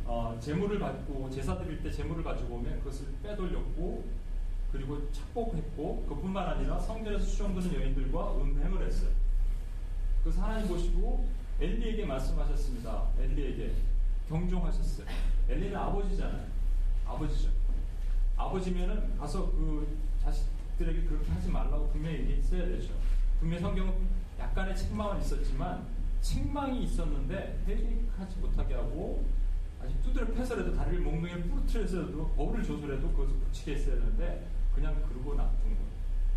어, 0.05 0.37
재물을 0.39 0.77
갖고 0.79 1.29
제사 1.31 1.57
드릴 1.57 1.81
때 1.81 1.91
재물을 1.91 2.23
가지고 2.23 2.55
오면 2.55 2.79
그것을 2.79 3.07
빼돌렸고 3.23 4.03
그리고 4.71 5.11
착복했고 5.11 6.05
그뿐만 6.07 6.47
아니라 6.49 6.79
성전에서 6.79 7.25
수종드는 7.25 7.73
여인들과 7.73 8.35
음행을 8.35 8.85
했어요. 8.85 9.09
그래서 10.23 10.43
하나님 10.43 10.67
보시고 10.67 11.25
엘리에게 11.59 12.05
말씀하셨습니다. 12.05 13.07
엘리에게 13.19 13.73
경종하셨어요. 14.29 15.07
엘리는 15.49 15.75
아버지잖아요. 15.75 16.45
아버지죠. 17.07 17.49
아버지면은 18.35 19.17
가서 19.17 19.49
그 19.51 19.97
자식들에게 20.21 21.03
그렇게 21.03 21.31
하지 21.31 21.49
말라고 21.49 21.87
분명히 21.89 22.17
얘기했어야 22.19 22.65
되죠. 22.65 22.93
분명히 23.39 23.61
성경은 23.61 23.93
약간의 24.39 24.75
책망은 24.75 25.21
있었지만 25.21 25.85
책망이 26.25 26.83
있었는데 26.83 27.63
회개하지 27.67 28.39
못하게 28.39 28.73
하고 28.73 29.23
아직 29.79 30.01
두드려 30.01 30.25
패서라도 30.33 30.73
다리를 30.73 31.01
몽둥이에 31.01 31.43
부러뜨려서라도 31.43 32.29
거울을 32.29 32.63
줘서라도 32.63 33.11
그것을 33.11 33.35
붙이게 33.35 33.75
했어야 33.75 33.95
되는데 33.95 34.47
그냥 34.73 34.95
그러고 35.07 35.35
놔둔 35.35 35.61
거예요. 35.61 35.85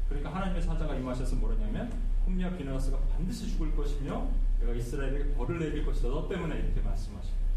그러니까 0.08 0.34
하나님의 0.34 0.60
사자가 0.60 0.94
임하셔서 0.94 1.36
뭐라냐면 1.36 1.90
홈리아 2.26 2.50
비나스가 2.50 2.98
반드시 3.14 3.48
죽을 3.48 3.74
것이며 3.74 4.28
내가 4.60 4.74
이스라엘에게 4.74 5.32
벌을 5.34 5.58
내릴 5.58 5.86
것이다. 5.86 6.08
너 6.08 6.28
때문에 6.28 6.56
이렇게 6.56 6.82
말씀하십니다. 6.82 7.48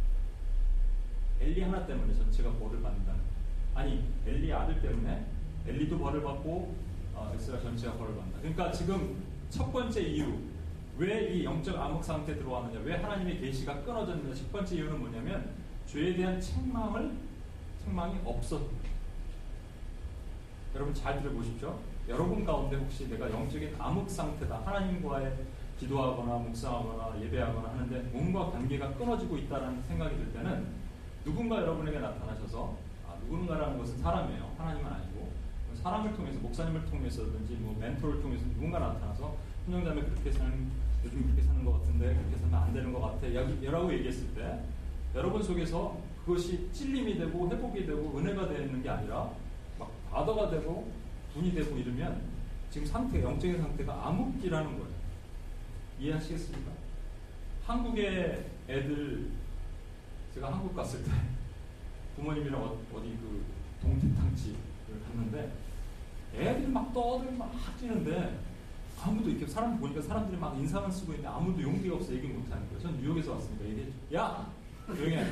엘리 1.42 1.62
하나 1.64 1.86
때문에 1.86 2.14
전체가 2.14 2.54
벌을 2.54 2.82
거예요. 2.82 3.20
아니 3.74 4.06
엘리 4.26 4.54
아들 4.54 4.82
때문에 4.82 5.26
엘리도 5.68 6.00
벌을 6.00 6.24
받고 6.24 6.76
어, 7.14 7.34
이스라엘 7.36 7.62
전체가 7.62 7.98
벌을 7.98 8.16
받는다. 8.16 8.40
그러니까 8.40 8.72
지금 8.72 9.22
첫 9.50 9.70
번째 9.74 10.02
이유 10.02 10.51
왜 10.98 11.34
이 11.34 11.46
영적 11.46 11.80
암흑 11.80 12.04
상태에 12.04 12.36
들어왔느냐 12.36 12.80
왜 12.84 12.96
하나님의 12.98 13.40
계시가 13.40 13.82
끊어졌느냐 13.84 14.34
첫 14.36 14.52
번째 14.52 14.76
이유는 14.76 15.00
뭐냐면 15.00 15.52
죄에 15.88 16.16
대한 16.16 16.40
책망을 16.40 17.12
책망이 17.84 18.20
없었 18.26 18.62
여러분 20.76 20.94
잘 20.94 21.22
들어보십시오. 21.22 21.78
여러분 22.08 22.46
가운데 22.46 22.78
혹시 22.78 23.10
내가 23.10 23.30
영적인 23.30 23.76
암흑 23.78 24.10
상태다 24.10 24.62
하나님과의 24.66 25.34
기도하거나 25.80 26.36
묵상하거나 26.38 27.22
예배하거나 27.24 27.70
하는데 27.70 28.00
뭔가 28.12 28.52
관계가 28.52 28.94
끊어지고 28.94 29.38
있다는 29.38 29.82
생각이 29.88 30.16
들 30.16 30.32
때는 30.34 30.68
누군가 31.26 31.58
여러분에게 31.58 32.00
나타나셔서 32.00 32.78
아, 33.08 33.16
누군가라는 33.24 33.78
것은 33.78 33.98
사람이에요. 33.98 34.54
하나님은 34.58 34.92
아니고 34.92 35.32
사람을 35.76 36.14
통해서 36.14 36.40
목사님을 36.40 36.86
통해서든지 36.86 37.56
뭐 37.56 37.76
멘토를 37.80 38.22
통해서 38.22 38.46
누군가 38.54 38.80
나타나서 38.80 39.36
훈영자매 39.66 40.02
그렇게 40.02 40.32
사는 40.32 40.70
요즘 41.04 41.24
그렇게 41.24 41.42
사는 41.42 41.64
것 41.64 41.74
같은데 41.74 42.14
그렇게 42.16 42.38
살면 42.38 42.62
안 42.62 42.74
되는 42.74 42.94
것 42.94 43.02
같아 43.02 43.34
여라고 43.34 43.94
얘기했을 43.94 44.34
때 44.36 44.64
여러분 45.16 45.42
속에서 45.42 45.98
그것이 46.26 46.70
찔림이 46.72 47.18
되고 47.18 47.50
회복이 47.50 47.86
되고 47.86 48.18
은혜가 48.18 48.48
되는 48.48 48.82
게 48.82 48.90
아니라 48.90 49.32
막 49.78 49.92
바다가 50.10 50.50
되고 50.50 50.92
분이 51.34 51.54
되고 51.54 51.78
이러면 51.78 52.22
지금 52.70 52.88
상태 52.88 53.22
영적인 53.22 53.62
상태가 53.62 54.08
암흑기라는 54.08 54.80
거예요. 54.80 54.92
이해하시겠습니까? 56.00 56.72
한국의 57.66 58.46
애들 58.68 59.32
제가 60.34 60.54
한국 60.54 60.76
갔을 60.76 61.04
때 61.04 61.12
부모님이랑 62.16 62.62
어, 62.62 62.80
어디 62.94 63.18
그 63.22 63.44
동태탕집을 63.82 64.58
갔는데 65.08 65.52
애들이 66.36 66.68
막 66.68 66.94
떠들고 66.94 67.34
막 67.34 67.52
뛰는데 67.78 68.40
아무도 69.04 69.30
이렇게 69.30 69.48
사람 69.48 69.80
보니까 69.80 70.02
사람들이 70.02 70.38
막 70.40 70.56
인사만 70.58 70.92
쓰고 70.92 71.14
있는데 71.14 71.28
아무도 71.30 71.62
용기가 71.62 71.96
없어 71.96 72.14
얘기 72.14 72.28
못 72.28 72.44
하는 72.52 72.68
거예요. 72.68 72.80
전 72.82 72.98
뉴욕에서 73.02 73.34
왔으니까 73.34 73.66
얘기했죠. 73.66 73.94
야! 74.16 74.52
조용히 74.88 75.16
해. 75.16 75.26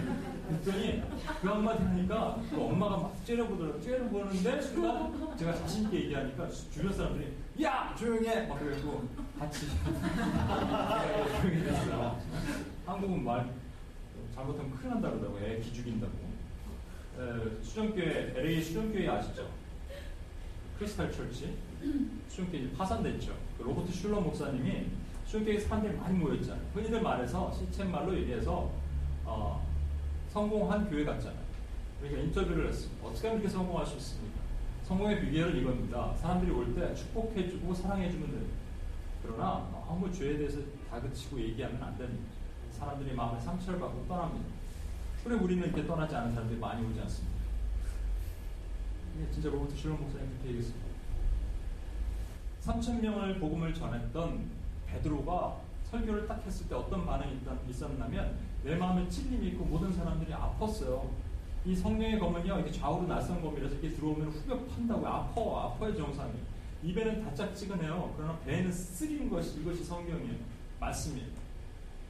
그랬더니 0.48 1.04
그 1.42 1.48
한마디 1.48 1.84
하니까 1.84 2.42
그 2.50 2.62
엄마가 2.62 2.98
막 2.98 3.26
째려보더라고요. 3.26 3.82
째려보는데 3.82 4.62
순간 4.62 5.38
제가 5.38 5.54
자신있게 5.56 6.04
얘기하니까 6.06 6.50
주변 6.50 6.94
사람들이 6.94 7.34
야! 7.64 7.94
조용히 7.98 8.28
해! 8.28 8.48
막 8.48 8.58
그래갖고 8.60 9.08
같이 9.38 9.68
조용히 11.42 11.58
했어요. 11.68 12.20
한국은 12.86 13.24
말 13.24 13.50
잘못하면 14.34 14.72
큰일 14.72 14.90
난다 14.94 15.10
그러더라고요. 15.10 15.46
애 15.46 15.60
기죽인다고. 15.60 16.14
에, 17.20 17.62
수정교회, 17.64 18.34
LA 18.38 18.64
수정교회 18.64 19.08
아시죠? 19.10 19.48
크리스탈 20.78 21.12
철치. 21.12 21.54
수정교회 22.28 22.60
이제 22.64 22.74
파산됐죠. 22.78 23.34
그 23.58 23.64
로버트 23.64 23.92
슐러 23.92 24.20
목사님이 24.22 24.88
수정교회 25.26 25.60
사람들이 25.60 25.96
많이 25.98 26.18
모였잖아요. 26.18 26.62
흔히들 26.74 27.02
말해서 27.02 27.52
시쳇말로 27.54 28.16
얘기해서 28.18 28.72
어, 29.26 29.66
성공한 30.32 30.90
교회 30.90 31.06
같잖아요. 31.06 31.40
그러니까 32.00 32.22
인터뷰를 32.24 32.68
했습니다. 32.70 33.08
어떻게 33.08 33.28
하면 33.28 33.42
이렇게 33.42 33.54
성공할 33.54 33.86
수 33.86 33.98
있습니까? 33.98 34.40
성공의 34.86 35.22
비결은 35.22 35.58
이겁니다. 35.58 36.14
사람들이 36.16 36.52
올 36.52 36.74
때 36.74 36.94
축복해주고 36.96 37.74
사랑해주면 37.74 38.32
됩니다. 38.32 38.54
그러나 39.22 39.68
너무 39.72 40.12
죄에 40.12 40.38
대해서 40.38 40.60
다그치고 40.90 41.40
얘기하면 41.40 41.82
안 41.84 41.98
됩니다. 41.98 42.32
사람들이 42.72 43.14
마음에 43.14 43.40
상처를 43.40 43.80
받고 43.80 44.06
떠납니다. 44.08 44.48
그래 45.24 45.36
우리는 45.36 45.66
이렇게 45.68 45.86
떠나지 45.86 46.16
않은 46.16 46.32
사람들이 46.34 46.60
많이 46.60 46.86
오지 46.88 47.00
않습니다. 47.02 47.40
진짜 49.34 49.50
로버트 49.50 49.76
슐런 49.76 50.00
목사님 50.00 50.28
그렇게 50.30 50.48
얘기했습니다. 50.50 50.89
3천 52.64 53.02
명을 53.02 53.40
복음을 53.40 53.74
전했던 53.74 54.50
베드로가 54.88 55.58
설교를 55.90 56.28
딱 56.28 56.44
했을 56.46 56.68
때 56.68 56.76
어떤 56.76 57.06
반응이 57.06 57.40
있었냐면 57.70 58.38
내 58.64 58.76
마음에 58.76 59.08
찔림이 59.08 59.48
있고 59.50 59.66
모든 59.66 59.92
사람들이 59.92 60.32
아팠어요. 60.32 61.10
이 61.66 61.76
성령의 61.76 62.20
검은요 62.20 62.56
이렇게 62.56 62.72
좌우로 62.72 63.08
낯선 63.08 63.42
검이라서 63.42 63.76
이렇게 63.76 63.90
들어오면 63.96 64.30
후벼 64.30 64.66
판다고 64.66 65.08
아파 65.08 65.66
아파의 65.66 65.96
정상이 65.96 66.34
입에는 66.84 67.24
다짝지근해요. 67.26 68.14
그러나 68.16 68.38
배에는 68.40 68.72
쓰린 68.72 69.30
것이 69.30 69.60
이것이 69.62 69.84
성경이에요. 69.84 70.36
말씀이에요. 70.80 71.28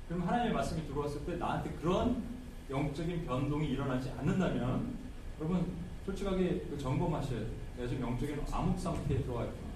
그럼 0.08 0.28
하나님의 0.28 0.54
말씀이 0.54 0.88
들어왔을 0.88 1.26
때 1.26 1.36
나한테 1.38 1.72
그런 1.74 2.22
영적인 2.70 3.26
변동이 3.26 3.70
일어나지 3.70 4.12
않는다면 4.12 4.96
여러분 5.40 5.74
솔직하게 6.06 6.68
그 6.70 6.78
점검하셔야 6.78 7.40
돼요. 7.40 7.50
내가 7.78 7.88
지금 7.88 8.04
영적인 8.10 8.42
암흑 8.52 8.80
상태에 8.80 9.22
들어가 9.22 9.46
있구나. 9.46 9.69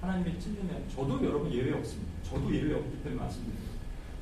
하나님의 0.00 0.38
찔림에 0.40 0.84
저도 0.88 1.24
여러분 1.24 1.52
예외 1.52 1.72
없습니다. 1.72 2.12
저도 2.22 2.54
예외 2.54 2.74
없기 2.74 3.02
때문에 3.02 3.20
말씀드립니다. 3.20 3.72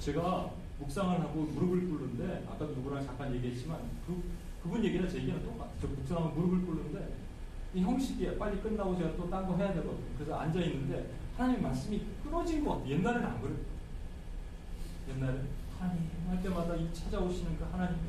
제가 0.00 0.50
묵상을 0.78 1.20
하고 1.20 1.42
무릎을 1.42 1.88
꿇는데 1.88 2.44
아까도 2.48 2.66
누구랑 2.74 3.04
잠깐 3.04 3.34
얘기했지만 3.34 3.78
그, 4.06 4.22
그분 4.62 4.82
얘기나 4.84 5.08
제 5.08 5.18
얘기는 5.18 5.42
똑같아요. 5.42 5.72
저 5.80 5.86
묵상하면 5.88 6.34
무릎을 6.34 6.66
꿇는데 6.66 7.14
이 7.74 7.80
형식이 7.82 8.38
빨리 8.38 8.60
끝나고 8.60 8.96
제가 8.96 9.16
또 9.16 9.28
딴 9.28 9.46
거 9.46 9.56
해야 9.56 9.68
되거든요. 9.74 10.06
그래서 10.16 10.34
앉아 10.38 10.60
있는데 10.60 11.10
하나님 11.36 11.62
말씀이 11.62 12.00
끊어진 12.24 12.64
것 12.64 12.78
같아요. 12.78 12.90
옛날에는 12.94 13.26
안 13.26 13.42
그래요. 13.42 13.56
옛날에 15.10 15.40
하나님 15.78 16.08
할 16.28 16.42
때마다 16.42 16.74
이 16.74 16.88
찾아오시는 16.92 17.58
그 17.58 17.64
하나님이 17.64 18.00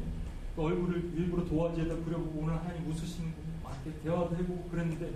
그 0.55 0.61
얼굴을 0.61 1.11
일부러 1.15 1.43
도화지에다 1.45 1.95
그려보고 2.03 2.39
오늘 2.43 2.55
하나님 2.57 2.89
웃으시는 2.89 3.31
거 3.31 3.47
막 3.67 3.77
이렇게 3.85 3.99
대화도 4.01 4.33
해보고 4.37 4.69
그랬는데 4.69 5.11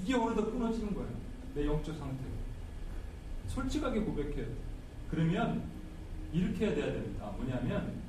이게 0.00 0.14
어느덧 0.14 0.52
끊어지는 0.52 0.94
거예요. 0.94 1.10
내 1.54 1.66
영적 1.66 1.96
상태가. 1.96 2.30
솔직하게 3.48 4.00
고백해요. 4.00 4.46
그러면 5.10 5.62
이렇게 6.32 6.66
해야 6.66 6.74
돼야 6.74 6.92
됩니다. 6.92 7.32
뭐냐면 7.36 8.00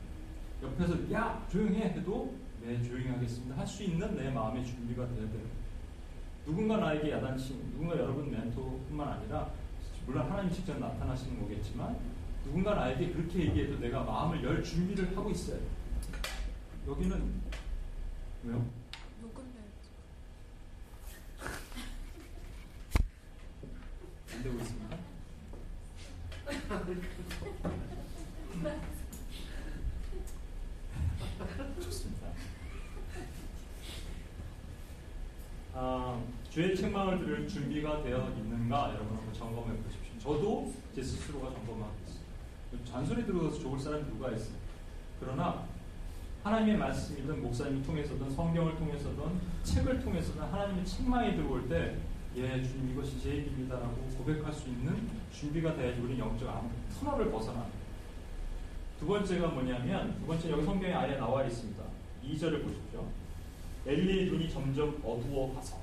옆에서 0.61 1.11
야 1.11 1.45
조용히 1.49 1.77
해 1.79 1.85
해도 1.89 2.35
네 2.61 2.81
조용히 2.83 3.07
하겠습니다. 3.07 3.57
할 3.57 3.65
수 3.65 3.83
있는 3.83 4.15
내 4.15 4.29
마음의 4.29 4.63
준비가 4.65 5.07
돼야 5.07 5.27
돼요. 5.29 5.45
누군가 6.45 6.77
나에게 6.77 7.11
야단친 7.11 7.71
누군가 7.71 7.97
여러분 7.97 8.29
멘토뿐만 8.31 9.07
아니라 9.07 9.49
물론 10.05 10.29
하나님 10.29 10.51
직접 10.51 10.77
나타나시는 10.79 11.39
거겠지만 11.41 11.97
누군가 12.43 12.75
나에게 12.75 13.11
그렇게 13.11 13.47
얘기해도 13.47 13.79
내가 13.79 14.03
마음을 14.03 14.43
열 14.43 14.63
준비를 14.63 15.15
하고 15.15 15.29
있어야 15.31 15.57
돼. 15.57 15.63
여기는 16.87 17.41
왜요? 18.43 18.65
누군데? 19.21 19.59
안 24.41 24.43
되고 24.43 24.57
있습니다. 24.57 24.97
좋습니다. 31.79 32.27
아, 35.73 36.21
죄의 36.49 36.75
책망을 36.75 37.19
들을 37.19 37.47
준비가 37.47 38.01
되어 38.01 38.29
있는가 38.31 38.93
여러분 38.95 39.15
한번 39.15 39.33
점검해 39.33 39.77
보십시오. 39.83 40.19
저도 40.19 40.73
제 40.95 41.03
스스로가 41.03 41.51
점검하고 41.51 41.93
있어요. 42.07 42.83
잔소리 42.85 43.25
들어서 43.25 43.59
좋을 43.59 43.79
사람이 43.79 44.05
누가 44.05 44.31
있어요? 44.31 44.57
그러나 45.19 45.65
하나님의 46.43 46.77
말씀이든 46.77 47.43
목사님을 47.43 47.83
통해서든 47.83 48.31
성경을 48.31 48.75
통해서든 48.75 49.39
책을 49.63 49.99
통해서든 49.99 50.41
하나님의 50.41 50.83
책망이 50.85 51.35
들어올 51.35 51.69
때 51.69 51.99
예, 52.37 52.63
주님 52.63 52.91
이것이 52.91 53.19
제 53.21 53.35
일입니다라고 53.35 53.93
고백할 54.17 54.53
수 54.53 54.69
있는 54.69 55.09
준비가 55.33 55.75
돼야지 55.75 55.99
우리 55.99 56.17
영적 56.17 56.47
암 56.49 56.71
터널을 56.93 57.29
벗어나. 57.31 57.65
두 58.97 59.05
번째가 59.05 59.47
뭐냐면 59.49 60.17
두 60.19 60.27
번째 60.27 60.51
여기 60.51 60.63
성경에 60.63 60.93
아예 60.93 61.17
나와 61.17 61.43
있습니다. 61.43 61.83
2절을 62.23 62.63
보십시오. 62.63 63.05
엘리의 63.85 64.27
눈이 64.27 64.49
점점 64.49 64.89
어두워 65.03 65.53
가서 65.55 65.77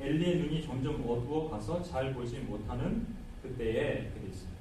엘리의 0.00 0.36
눈이 0.38 0.62
점점 0.64 0.94
어두워 1.02 1.50
가서 1.50 1.82
잘 1.82 2.12
보지 2.14 2.38
못하는 2.40 3.06
그때에 3.42 4.10
돼 4.10 4.20
있습니다. 4.26 4.58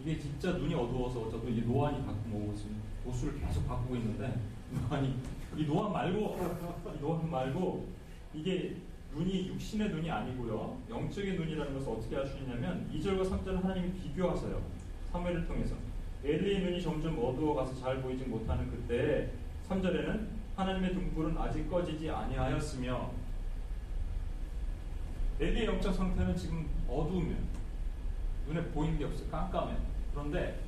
이게 0.00 0.18
진짜 0.18 0.52
눈이 0.52 0.74
어두워서 0.74 1.30
저도 1.30 1.48
이 1.48 1.62
노안이 1.62 2.06
가끔 2.06 2.34
오고 2.34 2.54
지금 2.54 2.80
도수를 3.04 3.40
계속 3.40 3.66
바꾸고 3.66 3.96
있는데 3.96 4.40
노안이 4.70 5.16
이 5.56 5.64
노안 5.64 5.92
말고 5.92 6.38
이 6.96 7.00
노안 7.00 7.30
말고 7.30 7.97
이게 8.34 8.76
눈이 9.14 9.48
육신의 9.48 9.90
눈이 9.90 10.10
아니고요 10.10 10.80
영적인 10.90 11.36
눈이라는 11.36 11.74
것을 11.74 11.92
어떻게 11.92 12.40
있냐면 12.40 12.88
2절과 12.92 13.28
3절을 13.28 13.62
하나님이 13.62 13.92
비교하세요 13.92 14.62
사무엘을 15.10 15.46
통해서 15.46 15.74
엘리의 16.24 16.60
눈이 16.60 16.82
점점 16.82 17.18
어두워가서 17.18 17.74
잘 17.80 18.02
보이지 18.02 18.24
못하는 18.24 18.70
그때 18.70 19.30
3절에는 19.68 20.26
하나님의 20.56 20.92
등불은 20.92 21.38
아직 21.38 21.70
꺼지지 21.70 22.10
아니하였으며 22.10 23.12
엘리의 25.40 25.66
영적 25.66 25.94
상태는 25.94 26.36
지금 26.36 26.68
어두우면 26.88 27.46
눈에 28.48 28.64
보이는 28.70 28.98
게 28.98 29.04
없어요. 29.04 29.30
깜깜해. 29.30 29.76
그런데 30.12 30.60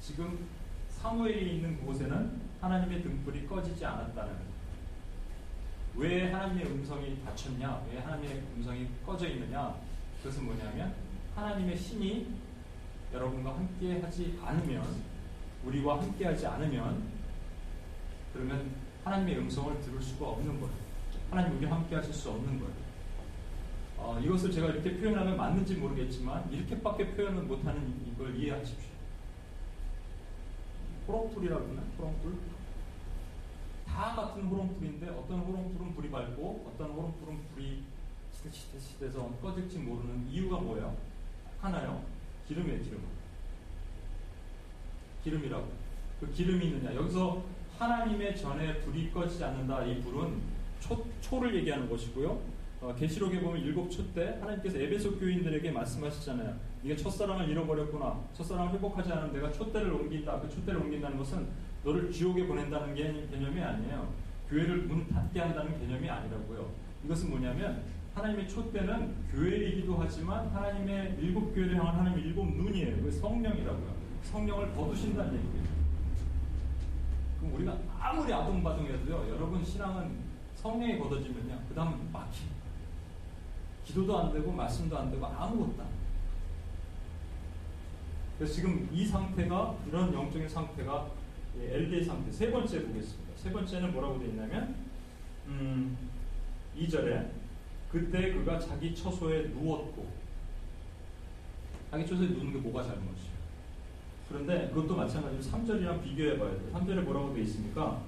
지금 0.00 0.46
사무엘이 0.88 1.56
있는 1.56 1.84
곳에는 1.84 2.40
하나님의 2.60 3.02
등불이 3.02 3.46
꺼지지 3.46 3.84
않았다는 3.84 4.32
거예요. 4.32 4.55
왜 5.96 6.30
하나님의 6.30 6.66
음성이 6.66 7.18
닫혔냐? 7.24 7.86
왜 7.90 7.98
하나님의 7.98 8.42
음성이 8.56 8.86
꺼져 9.04 9.28
있느냐? 9.28 9.74
그것은 10.18 10.44
뭐냐면 10.44 10.94
하나님의 11.34 11.76
신이 11.76 12.26
여러분과 13.12 13.54
함께 13.54 14.00
하지 14.00 14.38
않으면 14.42 14.84
우리와 15.64 16.02
함께 16.02 16.26
하지 16.26 16.46
않으면 16.46 17.02
그러면 18.32 18.70
하나님의 19.04 19.38
음성을 19.38 19.80
들을 19.80 20.02
수가 20.02 20.28
없는 20.28 20.60
거예요. 20.60 20.74
하나님 21.30 21.56
우리 21.56 21.66
함께 21.66 21.96
하실 21.96 22.12
수 22.12 22.30
없는 22.30 22.58
거예요. 22.58 22.86
어, 23.96 24.20
이것을 24.22 24.52
제가 24.52 24.68
이렇게 24.68 24.98
표현하면 24.98 25.36
맞는지 25.36 25.74
모르겠지만 25.76 26.52
이렇게밖에 26.52 27.14
표현을 27.14 27.44
못하는 27.44 27.94
이걸 28.06 28.36
이해하십시오. 28.36 28.90
호롱불이라고 31.08 31.64
그러나? 31.64 31.82
호롱불? 31.98 32.55
다 33.86 34.14
같은 34.14 34.42
호롱불인데 34.42 35.08
어떤 35.10 35.38
호롱불은 35.40 35.94
불이 35.94 36.10
밝고 36.10 36.70
어떤 36.72 36.90
호롱불은 36.90 37.38
불이 37.54 37.82
시대시대시대서 38.32 39.30
꺼질지 39.42 39.78
모르는 39.78 40.28
이유가 40.30 40.58
뭐예요? 40.58 40.94
하나요? 41.60 42.02
기름이에요, 42.46 42.82
기름. 42.82 43.00
기름이라고. 45.24 45.68
그 46.20 46.32
기름이 46.32 46.66
있느냐. 46.66 46.94
여기서 46.94 47.42
하나님의 47.78 48.36
전에 48.36 48.80
불이 48.80 49.10
꺼지지 49.10 49.42
않는다. 49.44 49.84
이 49.84 50.00
불은 50.00 50.40
초, 50.80 51.04
초를 51.20 51.54
얘기하는 51.56 51.88
것이고요. 51.88 52.56
어, 52.80 52.94
계시록에 52.94 53.40
보면 53.40 53.60
일곱 53.62 53.90
초 53.90 54.02
때 54.12 54.38
하나님께서 54.40 54.78
에베소 54.78 55.18
교인들에게 55.18 55.70
말씀하시잖아요. 55.72 56.56
이게 56.84 56.94
첫사랑을 56.96 57.48
잃어버렸구나. 57.48 58.20
첫사랑을 58.34 58.72
회복하지 58.74 59.10
않으면 59.12 59.32
내가 59.32 59.50
촛대를 59.50 59.92
옮긴다. 59.92 60.40
그 60.40 60.48
촛대를 60.48 60.80
옮긴다는 60.80 61.18
것은 61.18 61.48
너를 61.86 62.10
지옥에 62.10 62.44
보낸다는 62.48 62.96
게 62.96 63.28
개념이 63.30 63.62
아니에요. 63.62 64.12
교회를 64.50 64.82
문 64.82 65.06
닫게 65.06 65.38
한다는 65.38 65.78
개념이 65.78 66.10
아니라고요. 66.10 66.68
이것은 67.04 67.30
뭐냐면 67.30 67.84
하나님의 68.12 68.48
촛대는 68.48 69.14
교회이기도 69.30 69.96
하지만 69.96 70.48
하나님의 70.48 71.16
일곱 71.20 71.54
교회를 71.54 71.78
향한 71.78 72.00
하나님의 72.00 72.24
일곱 72.24 72.44
눈이에요. 72.44 73.02
그 73.02 73.10
성령이라고요. 73.12 73.94
성령을 74.24 74.74
거두신다는 74.74 75.34
얘기예요. 75.34 75.66
그럼 77.38 77.54
우리가 77.54 77.78
아무리 78.00 78.32
아동바동해도요. 78.32 79.34
여러분 79.34 79.64
신앙은 79.64 80.10
성령이 80.56 80.98
걷어지면요. 80.98 81.60
그 81.68 81.74
다음 81.74 82.10
막힙니다. 82.12 82.56
기도도 83.84 84.18
안 84.18 84.32
되고 84.32 84.50
말씀도 84.50 84.98
안 84.98 85.08
되고 85.12 85.24
아무것도 85.24 85.70
안 85.70 85.76
돼요. 85.76 85.86
그래서 88.38 88.54
지금 88.54 88.88
이 88.92 89.06
상태가 89.06 89.76
이런 89.86 90.12
영적인 90.12 90.48
상태가 90.48 91.06
LD의 91.60 92.04
상태 92.04 92.30
세 92.30 92.50
번째 92.50 92.84
보겠습니다. 92.86 93.32
세 93.36 93.52
번째는 93.52 93.92
뭐라고 93.92 94.18
되어 94.18 94.28
있냐면 94.28 94.74
음, 95.46 95.96
2절에 96.76 97.30
그때 97.90 98.32
그가 98.32 98.58
자기 98.58 98.94
처소에 98.94 99.48
누웠고 99.48 100.06
자기 101.90 102.06
처소에 102.06 102.28
누는 102.28 102.52
게 102.52 102.58
뭐가 102.58 102.82
잘못이에요? 102.82 103.36
그런데 104.28 104.68
그것도 104.74 104.96
마찬가지로 104.96 105.40
3절이랑 105.40 106.02
비교해 106.02 106.38
봐야 106.38 106.50
돼요. 106.50 106.70
3절에 106.72 107.02
뭐라고 107.02 107.32
되어 107.32 107.42
있습니까? 107.44 108.02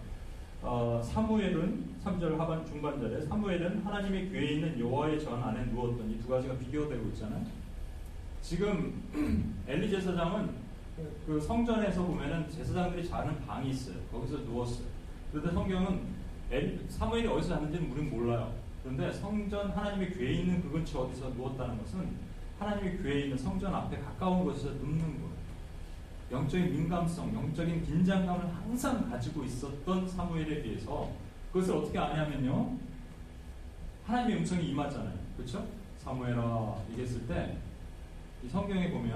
어, 0.60 1.00
사무엘은 1.02 1.94
3절 2.04 2.36
하반 2.36 2.66
중반절에 2.66 3.22
사무엘은 3.22 3.84
하나님의 3.84 4.28
교회에 4.30 4.54
있는 4.54 4.80
여호와의 4.80 5.20
전 5.20 5.40
안에 5.40 5.66
누웠던 5.66 6.10
이두 6.10 6.28
가지가 6.28 6.58
비교되고 6.58 7.08
있잖아요. 7.10 7.46
지금 8.42 9.02
엘리 9.68 9.88
제사장은 9.90 10.67
그 11.26 11.40
성전에서 11.40 12.02
보면은 12.04 12.48
제사장들이 12.50 13.08
자는 13.08 13.44
방이 13.46 13.70
있어요. 13.70 13.96
거기서 14.10 14.38
누웠어요. 14.38 14.86
그런데 15.30 15.52
성경은 15.52 16.00
엘, 16.50 16.80
사무엘이 16.88 17.26
어디서 17.28 17.54
잤는지는 17.56 17.90
우리는 17.92 18.10
몰라요. 18.10 18.54
그런데 18.82 19.12
성전 19.12 19.70
하나님의 19.70 20.12
교회에 20.12 20.32
있는 20.40 20.62
그 20.62 20.70
근처 20.70 21.00
어디서 21.00 21.30
누웠다는 21.30 21.78
것은 21.78 22.08
하나님의 22.58 22.98
교회에 22.98 23.20
있는 23.24 23.36
성전 23.36 23.74
앞에 23.74 23.98
가까운 23.98 24.44
곳에서 24.44 24.70
눕는 24.70 24.98
거예요. 25.00 25.28
영적인 26.30 26.72
민감성, 26.72 27.34
영적인 27.34 27.84
긴장감을 27.84 28.54
항상 28.54 29.08
가지고 29.10 29.44
있었던 29.44 30.08
사무엘에 30.08 30.62
비해서 30.62 31.10
그것을 31.52 31.76
어떻게 31.76 31.98
아냐면요. 31.98 32.76
하나님의 34.04 34.38
음성이 34.38 34.70
임하잖아요. 34.70 35.14
그렇죠? 35.36 35.66
사무엘아 35.98 36.76
얘기했을 36.90 37.26
때 37.26 37.68
이 38.44 38.48
성경에 38.48 38.90
보면 38.90 39.12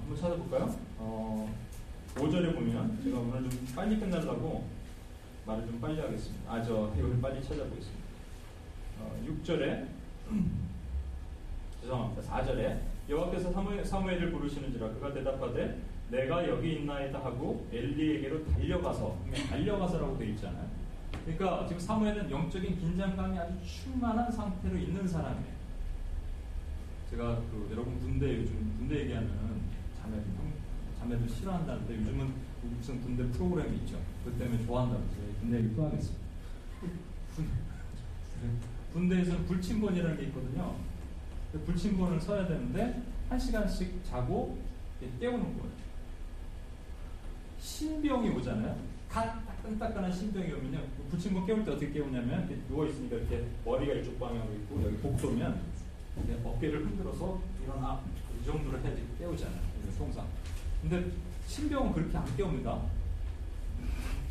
한번 0.00 0.16
찾아볼까요? 0.18 0.87
어, 0.98 1.54
5절에 2.14 2.54
보면 2.54 3.00
제가 3.02 3.18
오늘 3.18 3.48
좀 3.48 3.66
빨리 3.74 3.98
끝내려고 3.98 4.66
말을 5.46 5.66
좀 5.66 5.80
빨리 5.80 6.00
하겠습니다. 6.00 6.52
아, 6.52 6.62
저 6.62 6.92
이걸 6.98 7.20
빨리 7.20 7.42
찾아보겠습니다. 7.42 8.04
어, 9.00 9.16
6절에 9.26 9.86
죄송합니다. 11.80 12.22
4절에 12.22 12.80
여호와께서 13.08 13.52
사무엘, 13.52 13.84
사무엘을 13.84 14.32
부르시는지라 14.32 14.88
그가 14.94 15.12
대답하되 15.12 15.80
내가 16.10 16.46
여기 16.48 16.74
있나이다 16.76 17.18
하고 17.18 17.66
엘리에게로 17.72 18.44
달려가서 18.46 19.16
달려가서라고 19.48 20.18
되어 20.18 20.28
있잖아요. 20.28 20.68
그러니까 21.24 21.66
지금 21.66 21.80
사무엘은 21.80 22.30
영적인 22.30 22.78
긴장감이 22.78 23.38
아주 23.38 23.54
충만한 23.64 24.30
상태로 24.30 24.76
있는 24.76 25.06
사람이에요. 25.06 25.58
제가 27.10 27.36
그 27.50 27.68
여러분 27.70 27.98
군대 27.98 28.38
요즘 28.38 28.74
군대 28.78 29.00
얘기하면 29.00 29.30
자매들 30.00 30.24
자매들 30.98 31.28
싫어한다는데 31.28 31.96
요즘은 31.98 32.34
무슨 32.62 33.00
군대 33.02 33.26
프로그램이 33.30 33.76
있죠. 33.78 34.00
그 34.24 34.32
때문에 34.32 34.64
좋아한다면서 34.66 35.14
군대 35.40 35.58
얘기 35.58 35.74
또 35.76 35.84
하겠습니다. 35.84 36.18
군대에서는 38.92 39.46
불침번이라는 39.46 40.16
게 40.16 40.22
있거든요. 40.24 40.76
그 41.52 41.60
불침번을 41.60 42.20
써야 42.20 42.46
되는데 42.46 43.02
한 43.28 43.38
시간씩 43.38 44.04
자고 44.04 44.58
깨우는 45.20 45.58
거예요. 45.58 45.72
신병이 47.60 48.30
오잖아요. 48.30 48.76
다 49.10 49.40
따끈따끈한 49.46 50.12
신병이 50.12 50.52
오면요. 50.52 50.80
불침번 51.10 51.46
깨울 51.46 51.64
때 51.64 51.70
어떻게 51.72 51.90
깨우냐면 51.92 52.64
누워 52.68 52.86
있으니까 52.86 53.16
이렇게 53.16 53.46
머리가 53.64 53.94
이쪽 53.94 54.18
방향으로 54.18 54.52
있고 54.54 54.82
여기 54.84 54.96
이렇게 56.16 56.40
어깨를 56.44 56.84
흔들어서 56.84 57.40
일어나 57.62 58.00
이 58.40 58.44
정도로 58.44 58.78
해야지 58.78 59.02
깨우잖아요. 59.18 59.68
통상. 59.98 60.26
근데 60.82 61.10
신병은 61.46 61.92
그렇게 61.92 62.16
안 62.16 62.36
깨웁니다. 62.36 62.80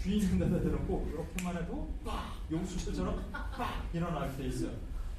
귀 0.03 0.17
있는 0.17 0.39
데다 0.39 0.61
대놓고 0.63 1.09
이렇게만 1.11 1.57
해도 1.57 1.89
빡 2.05 2.35
용수처럼 2.51 3.31
빡 3.31 3.89
일어나게 3.93 4.37
돼 4.37 4.47
있어요. 4.47 4.71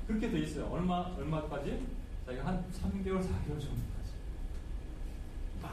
그렇게 0.07 0.31
돼 0.31 0.41
있어요. 0.41 0.67
얼마 0.67 1.01
얼마까지? 1.19 1.87
자기가 2.25 2.47
한 2.47 2.65
3개월, 2.73 3.21
4개월 3.21 3.61
정도까지. 3.61 4.13
빡. 5.63 5.73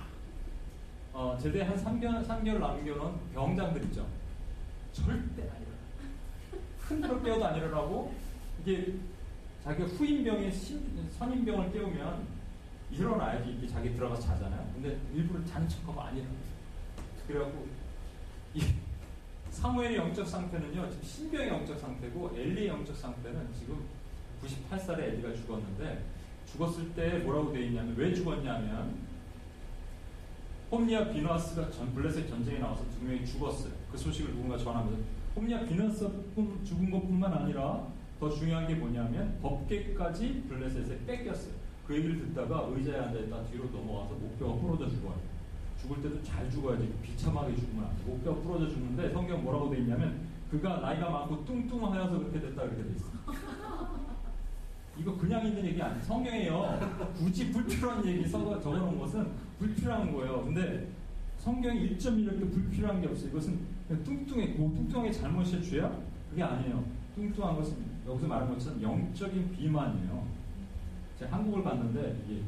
어, 1.13 1.38
제대 1.41 1.62
한 1.62 1.76
3개월, 1.78 2.26
3개월 2.28 2.60
남겨놓은 2.60 3.32
병장들 3.34 3.84
있죠. 3.86 4.06
절대 4.91 5.44
안 5.44 5.62
일어나. 5.62 6.63
흔들어 6.80 7.22
깨워도 7.22 7.46
안 7.46 7.56
일어나고 7.58 8.13
이게 8.62 8.96
자기가 9.63 9.88
후임병의 9.88 10.52
신, 10.52 11.10
선임병을 11.18 11.72
깨우면 11.72 12.28
일어나야지 12.96 13.52
이렇게 13.52 13.68
자기 13.68 13.94
들어가서 13.94 14.22
자잖아요. 14.22 14.72
근데 14.74 14.98
일부러 15.14 15.44
자는 15.46 15.68
안 15.98 16.18
일어나. 16.18 16.32
그래갖고 17.28 17.68
이 18.54 18.62
사무엘의 19.50 19.98
영적 19.98 20.28
상태는요 20.28 20.90
지금 20.90 21.04
신병의 21.04 21.48
영적 21.50 21.80
상태고 21.80 22.32
엘리의 22.36 22.68
영적 22.68 22.96
상태는 22.96 23.54
지금 23.54 23.84
98살에 24.44 25.00
엘리가 25.00 25.34
죽었는데 25.34 26.04
죽었을 26.52 26.94
때 26.94 27.20
뭐라고 27.20 27.52
돼 27.52 27.66
있냐면 27.66 27.96
왜 27.98 28.14
죽었냐면 28.14 28.98
홈리아 30.72 31.10
비나스가 31.10 31.70
전 31.72 31.94
블레셋 31.94 32.28
전쟁에 32.28 32.60
나와서 32.60 32.84
두 32.90 33.06
명이 33.06 33.26
죽었어요. 33.26 33.72
그 33.92 33.98
소식을 33.98 34.34
누군가 34.34 34.58
전하면서 34.58 35.00
홈리아 35.36 35.66
비나스가 35.66 36.10
죽은 36.64 36.92
것뿐만 36.92 37.32
아니라 37.34 37.88
더 38.20 38.30
중요한 38.30 38.68
게 38.68 38.76
뭐냐면 38.76 39.38
법계까지 39.42 40.46
블레셋에 40.48 41.06
뺏겼어요. 41.06 41.64
그 41.88 41.95
얘기를 41.95 42.17
듣다가 42.19 42.67
의자에 42.71 43.00
앉아있다 43.00 43.43
뒤로 43.43 43.65
넘어와서 43.71 44.15
목뼈가 44.15 44.56
부러져 44.56 44.89
죽어요. 44.89 45.15
죽을 45.80 46.02
때도 46.02 46.24
잘 46.24 46.50
죽어야지 46.50 46.91
비참하게 47.04 47.56
죽으면 47.56 47.86
안 47.86 47.98
돼. 47.98 48.04
목뼈가 48.06 48.41
부러져 48.41 48.69
죽는데 48.69 49.12
성경 49.12 49.43
뭐라고 49.43 49.69
돼 49.69 49.80
있냐면 49.80 50.28
그가 50.50 50.78
나이가 50.78 51.10
많고 51.10 51.45
뚱뚱하여서 51.45 52.17
그렇게 52.17 52.39
됐다 52.39 52.63
그렇게 52.63 52.84
돼 52.84 52.89
있어. 52.95 53.06
이거 54.98 55.15
그냥 55.17 55.45
있는 55.45 55.65
얘기 55.65 55.82
아니에요. 55.82 56.02
성경에요. 56.04 57.13
굳이 57.17 57.52
불필요한 57.52 58.06
얘기 58.06 58.28
써서 58.28 58.60
적어놓은 58.62 58.98
것은 58.98 59.28
불필요한 59.60 60.12
거예요. 60.13 60.45
근데 60.45 60.88
성경이 61.38 61.98
1.1도 61.98 62.52
불필요한 62.52 63.02
게 63.02 63.08
없어요. 63.08 63.30
이것은 63.30 63.60
뚱뚱해, 64.04 64.48
뭐 64.58 64.74
뚱뚱하게 64.74 65.12
잘못이 65.12 65.62
죄야? 65.69 65.95
그게 66.30 66.41
아니에요. 66.41 66.84
뚱뚱한 67.13 67.56
것은 67.58 67.76
여기서 68.08 68.28
말한 68.28 68.50
것처럼 68.50 68.82
영적인 68.82 69.52
비만이에요. 69.52 70.35
제가 71.19 71.38
한국을 71.38 71.63
갔는데 71.63 72.21
이게 72.25 72.41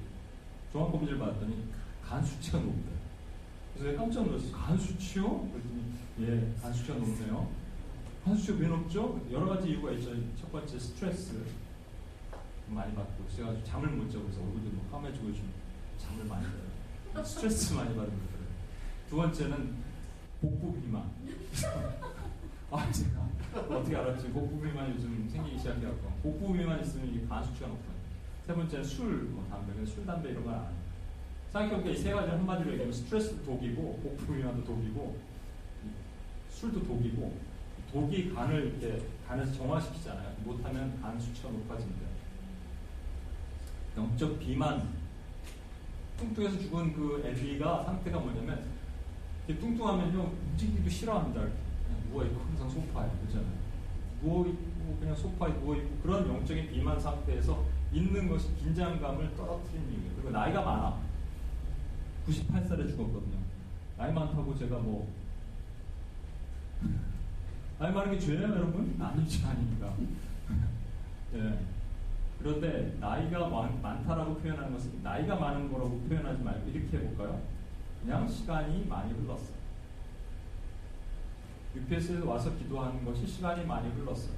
종합검진을 0.71 1.19
받았더니 1.19 1.63
간 2.03 2.23
수치가 2.23 2.59
높대. 2.59 2.89
그래서 3.73 3.91
제가 3.91 4.01
깜짝 4.03 4.25
놀랐어요. 4.25 4.51
간 4.51 4.77
수치요? 4.77 5.49
그랬더니 5.51 5.83
예, 6.19 6.53
간 6.61 6.73
수치가 6.73 6.97
높네요. 6.97 7.49
간 8.25 8.35
수치가 8.35 8.57
왜 8.59 8.67
높죠? 8.67 9.21
여러 9.31 9.45
가지 9.47 9.69
이유가 9.69 9.91
있죠. 9.93 10.11
첫 10.39 10.51
번째 10.51 10.79
스트레스 10.79 11.45
많이 12.69 12.93
받고 12.93 13.23
제가 13.35 13.53
잠을 13.63 13.89
못 13.89 14.09
자고 14.11 14.25
그래서 14.25 14.41
얼굴도 14.41 14.69
뭐 14.71 14.89
까매지고 14.91 15.33
좀 15.33 15.49
잠을 15.97 16.25
많이 16.25 16.43
자요. 16.45 17.23
스트레스 17.23 17.73
많이 17.73 17.89
받은 17.95 18.09
거예요. 18.09 18.47
두 19.09 19.15
번째는 19.15 19.75
복부 20.41 20.73
비만. 20.81 21.09
아 22.69 22.91
제가 22.91 23.25
어떻게 23.69 23.95
알았지? 23.95 24.29
복부 24.31 24.61
비만이 24.61 24.95
요즘 24.95 25.29
생기기 25.29 25.57
시작해갖고 25.57 26.11
복부 26.21 26.51
비만 26.51 26.81
있으면 26.81 27.07
이게 27.07 27.25
간 27.25 27.41
수치가 27.45 27.67
높아요. 27.67 27.96
세 28.47 28.53
번째는 28.55 28.83
술, 28.85 29.23
뭐 29.25 29.45
담배, 29.49 29.85
술, 29.85 30.05
담배 30.05 30.29
이런 30.29 30.45
건안 30.45 30.61
해요. 30.61 30.71
생각해보니까 31.51 31.89
이 31.91 31.97
세 31.97 32.13
가지를 32.13 32.39
한마디로 32.39 32.71
얘기하면 32.71 32.93
스트레스도 32.93 33.43
독이고 33.43 33.99
복부 34.01 34.33
비만도 34.35 34.63
독이고 34.63 35.17
술도 36.49 36.83
독이고 36.83 37.37
독이 37.91 38.33
간을 38.33 38.77
이렇게 38.79 39.05
간에서 39.27 39.51
정화시키잖아요. 39.53 40.33
못하면 40.45 40.99
간 41.01 41.19
수치가 41.19 41.49
높아집니다. 41.49 42.07
영적 43.97 44.39
비만 44.39 44.87
뚱뚱해서 46.17 46.57
죽은 46.59 46.93
그 46.93 47.21
엘리가 47.25 47.83
상태가 47.83 48.19
뭐냐면 48.19 48.63
뚱뚱하면요 49.47 50.31
움직이기도 50.51 50.89
싫어합니다. 50.89 51.41
그냥 51.41 52.09
누워 52.09 52.23
있고 52.25 52.41
항상 52.45 52.69
소파에 52.69 53.09
그렇잖아요. 53.19 53.51
누워 54.21 54.47
있고 54.47 54.97
그냥 54.99 55.15
소파에 55.15 55.53
누워 55.59 55.75
있고 55.75 55.97
그런 56.01 56.27
영적인 56.27 56.69
비만 56.69 56.99
상태에서 56.99 57.63
있는 57.91 58.27
것이 58.27 58.55
긴장감을 58.55 59.35
떨어뜨리는 59.35 59.91
이유예요. 59.91 60.11
그리고 60.15 60.31
나이가 60.31 60.61
많아. 60.61 60.97
98살에 62.27 62.89
죽었거든요. 62.89 63.37
나이 63.97 64.13
많다고 64.13 64.55
제가 64.57 64.77
뭐 64.77 65.11
나이 67.79 67.91
많은 67.91 68.11
게 68.11 68.19
죄예요 68.19 68.43
여러분? 68.43 68.95
아니죠 68.99 69.47
아닙니다. 69.47 69.93
예. 71.33 71.59
그런데 72.39 72.95
나이가 72.99 73.47
많, 73.47 73.81
많다라고 73.81 74.35
표현하는 74.35 74.73
것은 74.73 75.01
나이가 75.01 75.35
많은 75.35 75.71
거라고 75.71 75.99
표현하지 76.01 76.43
말고 76.43 76.69
이렇게 76.69 76.97
해볼까요? 76.97 77.41
그냥 78.01 78.27
시간이 78.27 78.85
많이 78.85 79.11
흘렀어. 79.13 79.57
UPS에 81.75 82.19
와서 82.19 82.55
기도하는 82.57 83.03
것이 83.03 83.25
시간이 83.25 83.65
많이 83.65 83.89
흘렀어. 83.89 84.29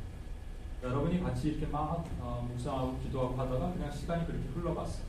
여러분이 0.82 1.22
같이 1.22 1.50
이렇게 1.50 1.66
막 1.68 2.06
어, 2.20 2.48
묵상하고 2.50 3.00
기도하고 3.00 3.36
하다가 3.36 3.74
그냥 3.74 3.92
시간이 3.92 4.26
그렇게 4.26 4.48
흘러갔어. 4.50 5.04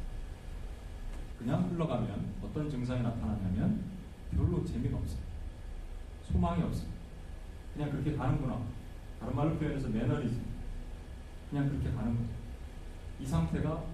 그냥 1.39 1.71
흘러가면 1.71 2.35
어떤 2.43 2.69
증상이 2.69 3.03
나타나냐면 3.03 3.85
별로 4.33 4.65
재미가 4.65 4.99
없어. 4.99 5.17
소망이 6.25 6.63
없어. 6.63 6.85
그냥 7.75 7.91
그렇게 7.91 8.17
가는구나. 8.17 8.61
다른 9.21 9.37
말로 9.37 9.57
표현해서 9.57 9.89
매너리즘. 9.89 10.43
그냥 11.51 11.69
그렇게 11.69 11.91
가는 11.91 12.17
거죠. 12.17 12.29
이 13.21 13.27
상태가 13.27 13.85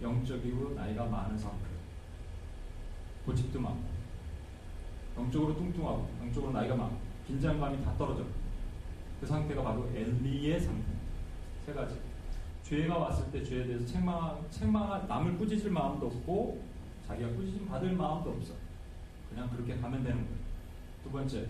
영적이고 0.00 0.74
나이가 0.74 1.04
많은 1.06 1.38
상태예요. 1.38 1.80
고집도 3.26 3.60
많고, 3.60 3.84
영적으로 5.18 5.54
뚱뚱하고, 5.56 6.08
영적으로 6.20 6.52
나이가 6.52 6.74
많고, 6.74 6.96
긴장감이 7.26 7.84
다 7.84 7.94
떨어져. 7.98 8.24
그 9.20 9.26
상태가 9.26 9.62
바로 9.62 9.86
엘리의 9.94 10.58
상태입니다. 10.58 10.99
세 11.70 11.74
가지. 11.74 11.94
죄가 12.64 12.98
왔을 12.98 13.30
때 13.30 13.42
죄에 13.44 13.64
대해서 13.64 13.86
책망, 13.86 14.44
책망, 14.50 15.06
남을 15.06 15.38
꾸짖을 15.38 15.70
마음도 15.70 16.06
없고, 16.06 16.60
자기가 17.06 17.28
꾸짖음 17.30 17.66
받을 17.68 17.92
마음도 17.92 18.30
없어. 18.30 18.54
그냥 19.28 19.48
그렇게 19.50 19.76
가면 19.76 20.02
되는 20.02 20.16
거예요. 20.16 20.38
두 21.04 21.10
번째, 21.10 21.46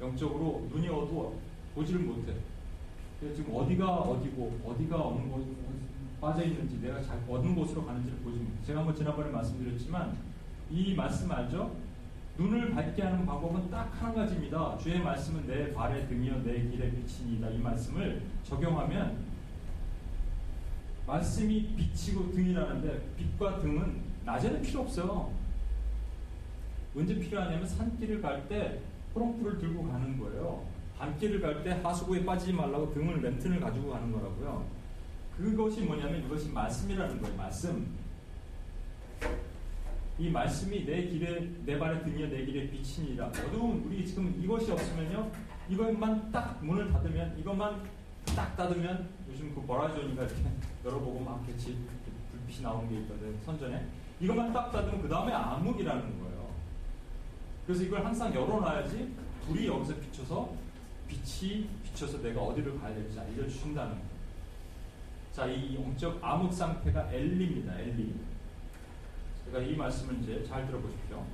영적으로 0.00 0.66
눈이 0.70 0.88
어두워. 0.88 1.40
보지를 1.76 2.00
못해. 2.00 2.34
지금 3.34 3.54
어디가 3.54 3.88
어디고, 4.00 4.60
어디가 4.66 5.00
어느 5.00 5.30
곳, 5.30 5.46
빠져 6.20 6.44
있는지 6.44 6.80
내가 6.80 7.00
잘 7.00 7.20
어느 7.28 7.54
곳으로 7.54 7.86
가는지를 7.86 8.18
보지 8.18 8.38
못해. 8.38 8.56
제가 8.64 8.80
한번 8.80 8.94
지난번에 8.94 9.30
말씀드렸지만 9.30 10.16
이 10.70 10.94
말씀 10.94 11.30
알죠? 11.30 11.74
눈을 12.36 12.72
밝게 12.74 13.02
하는 13.02 13.24
방법은 13.26 13.70
딱 13.70 13.92
한 14.00 14.14
가지입니다. 14.14 14.76
주의 14.78 15.00
말씀은 15.00 15.46
내 15.46 15.72
발의 15.72 16.08
등이요 16.08 16.42
내 16.42 16.68
길의 16.68 16.92
빛이니다. 16.92 17.50
이 17.50 17.58
말씀을 17.58 18.22
적용하면 18.42 19.31
말씀이 21.06 21.74
빛이고 21.76 22.32
등이라는데 22.32 23.14
빛과 23.16 23.58
등은 23.60 24.02
낮에는 24.24 24.62
필요 24.62 24.80
없어요. 24.82 25.32
언제 26.96 27.18
필요하냐면 27.18 27.66
산길을 27.66 28.20
갈 28.20 28.46
때 28.48 28.80
호롱불을 29.14 29.58
들고 29.58 29.88
가는 29.88 30.18
거예요. 30.18 30.64
밤길을 30.98 31.40
갈 31.40 31.62
때 31.64 31.70
하수구에 31.82 32.24
빠지지 32.24 32.52
말라고 32.52 32.92
등을 32.94 33.20
랜턴을 33.22 33.60
가지고 33.60 33.90
가는 33.90 34.12
거라고요. 34.12 34.66
그것이 35.36 35.80
뭐냐면 35.82 36.24
이것이 36.24 36.50
말씀이라는 36.50 37.20
거예요. 37.20 37.36
말씀. 37.36 37.86
이 40.18 40.30
말씀이 40.30 40.84
내 40.84 41.06
길에 41.08 41.48
내 41.64 41.78
발에 41.78 42.02
등이여 42.04 42.28
내 42.28 42.44
길에 42.44 42.70
빛이니라. 42.70 43.26
어두운 43.26 43.82
우리 43.86 44.06
지금 44.06 44.38
이것이 44.40 44.70
없으면요. 44.70 45.30
이것만 45.68 46.30
딱 46.30 46.64
문을 46.64 46.92
닫으면 46.92 47.36
이것만 47.38 47.82
딱 48.36 48.56
닫으면 48.56 49.08
요즘 49.32 49.54
그 49.54 49.62
버라이전인가 49.62 50.24
이렇게 50.24 50.42
열어보고 50.84 51.20
막 51.20 51.44
이렇게 51.48 51.74
불빛이 52.30 52.62
나오는 52.62 52.88
게 52.88 53.00
있던데 53.00 53.38
선전에 53.44 53.86
이것만 54.20 54.52
딱 54.52 54.70
닫으면 54.70 55.00
그 55.00 55.08
다음에 55.08 55.32
암흑이라는 55.32 56.20
거예요. 56.20 56.50
그래서 57.66 57.82
이걸 57.82 58.04
항상 58.04 58.34
열어놔야지 58.34 59.14
불이 59.46 59.66
여기서 59.66 59.94
비춰서 59.96 60.54
빛이 61.08 61.68
비춰서 61.82 62.18
내가 62.22 62.40
어디를 62.42 62.78
가야 62.78 62.94
될지 62.94 63.18
알려주신다는. 63.18 63.96
자, 65.32 65.46
이 65.46 65.74
영적 65.74 66.18
암흑 66.22 66.52
상태가 66.52 67.10
엘리입니다. 67.10 67.78
엘리. 67.78 68.14
제가 69.46 69.58
이 69.60 69.74
말씀을 69.74 70.22
이제 70.22 70.44
잘 70.44 70.66
들어보십시오. 70.66 71.24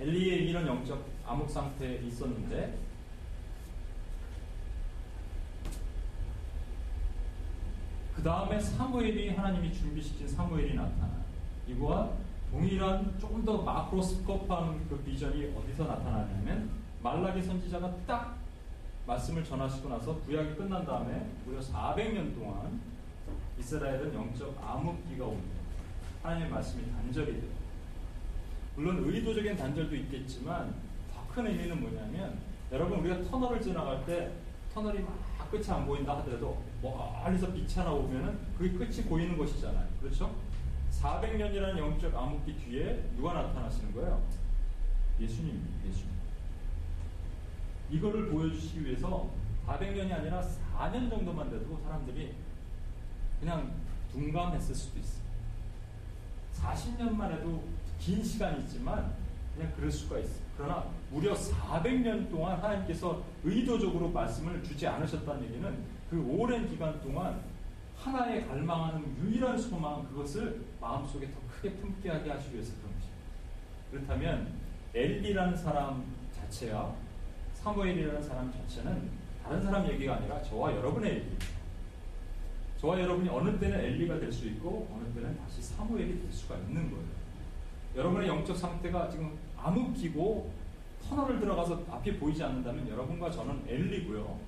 엘리의 0.00 0.48
이런 0.48 0.66
영적 0.66 1.04
암흑 1.26 1.50
상태에 1.50 2.00
있었는데 2.02 2.78
그 8.14 8.22
다음에 8.22 8.58
사무엘이 8.60 9.30
하나님이 9.30 9.72
준비시킨 9.72 10.28
사무엘이 10.28 10.74
나타나요. 10.74 11.24
이거와 11.66 12.10
동일한 12.50 13.16
조금 13.18 13.44
더 13.44 13.62
마크로스코프한 13.62 14.88
그 14.88 14.98
비전이 14.98 15.52
어디서 15.56 15.84
나타나냐면 15.84 16.70
말라기 17.02 17.42
선지자가 17.42 17.92
딱 18.06 18.36
말씀을 19.06 19.44
전하시고 19.44 19.88
나서 19.88 20.14
구약이 20.20 20.54
끝난 20.54 20.84
다음에 20.86 21.26
무려 21.44 21.60
400년 21.60 22.34
동안 22.34 22.80
이스라엘은 23.58 24.14
영적 24.14 24.56
암흑기가 24.62 25.24
옵니다. 25.24 25.60
하나님의 26.22 26.50
말씀이 26.50 26.90
단절이 26.92 27.32
돼요. 27.32 27.50
물론 28.76 29.02
의도적인 29.04 29.56
단절도 29.56 29.94
있겠지만 29.96 30.74
더 31.12 31.24
큰 31.34 31.46
의미는 31.48 31.80
뭐냐면 31.80 32.38
여러분 32.70 33.00
우리가 33.00 33.28
터널을 33.28 33.60
지나갈 33.60 34.04
때 34.06 34.32
터널이 34.72 35.00
막 35.00 35.18
끝이 35.54 35.70
안 35.70 35.86
보인다 35.86 36.18
하더라도 36.18 36.60
멀리서 36.82 37.52
빛이 37.52 37.74
하나 37.74 37.92
오면은 37.92 38.36
그게 38.58 38.76
끝이 38.76 39.04
보이는 39.04 39.38
것이잖아요. 39.38 39.86
그렇죠? 40.00 40.34
400년이라는 40.90 41.78
영적 41.78 42.12
암흑기 42.12 42.56
뒤에 42.58 43.10
누가 43.16 43.34
나타나시는 43.34 43.94
거예요? 43.94 44.20
예수님입니다. 45.20 45.88
예수님. 45.88 46.10
이거를 47.90 48.30
보여주시기 48.30 48.84
위해서 48.84 49.30
400년이 49.64 50.12
아니라 50.12 50.42
4년 50.76 51.08
정도만 51.08 51.48
돼도 51.50 51.80
사람들이 51.84 52.34
그냥 53.38 53.72
둔감했을 54.12 54.74
수도 54.74 54.98
있어요. 54.98 55.22
40년만 56.54 57.30
해도 57.30 57.62
긴 58.00 58.24
시간이지만 58.24 59.14
그냥 59.54 59.72
그럴 59.76 59.90
수가 59.90 60.18
있어요. 60.18 60.43
그러나 60.56 60.84
무려 61.10 61.34
400년 61.34 62.30
동안 62.30 62.58
하나님께서 62.60 63.22
의도적으로 63.42 64.08
말씀을 64.10 64.62
주지 64.62 64.86
않으셨다는 64.86 65.44
얘기는 65.44 65.78
그 66.10 66.24
오랜 66.28 66.68
기간 66.68 67.00
동안 67.00 67.40
하나의 67.96 68.46
갈망하는 68.46 69.16
유일한 69.18 69.58
소망 69.58 70.04
그것을 70.08 70.62
마음속에 70.80 71.26
더 71.30 71.34
크게 71.50 71.74
품게 71.76 72.08
하게 72.10 72.30
하시기 72.30 72.54
위해서 72.54 72.72
그런 72.76 72.92
것입니다. 72.94 73.24
그렇다면 73.90 74.52
엘리라는 74.94 75.56
사람 75.56 76.04
자체와 76.32 76.94
사무엘이라는 77.54 78.22
사람 78.22 78.52
자체는 78.52 79.10
다른 79.42 79.62
사람 79.62 79.86
얘기가 79.88 80.16
아니라 80.16 80.42
저와 80.42 80.72
여러분의 80.76 81.10
얘기입니다. 81.14 81.46
저와 82.80 83.00
여러분이 83.00 83.28
어느 83.28 83.58
때는 83.58 83.80
엘리가 83.80 84.18
될 84.20 84.30
수 84.30 84.46
있고 84.48 84.88
어느 84.94 85.12
때는 85.14 85.38
다시 85.38 85.62
사무엘이 85.62 86.20
될 86.20 86.32
수가 86.32 86.56
있는 86.56 86.90
거예요. 86.90 87.04
여러분의 87.96 88.28
영적 88.28 88.56
상태가 88.56 89.08
지금 89.08 89.38
암흑기고 89.64 90.52
터널을 91.08 91.40
들어가서 91.40 91.82
앞이 91.90 92.18
보이지 92.18 92.42
않는다면 92.42 92.88
여러분과 92.88 93.30
저는 93.30 93.64
엘리고요. 93.66 94.38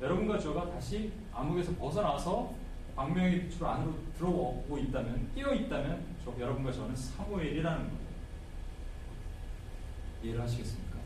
여러분과 0.00 0.38
저가 0.38 0.70
다시 0.70 1.12
암흑에서 1.32 1.74
벗어나서 1.74 2.54
광명의 2.96 3.42
빛으로 3.42 3.68
안으로 3.68 3.94
들어오고 4.16 4.78
있다면 4.78 5.34
끼어 5.34 5.52
있다면 5.52 6.04
저 6.24 6.32
여러분과 6.38 6.70
저는 6.70 6.94
사무엘이라는 6.94 7.78
거예요. 7.78 8.04
이해를 10.22 10.40
하시겠습니까? 10.40 10.98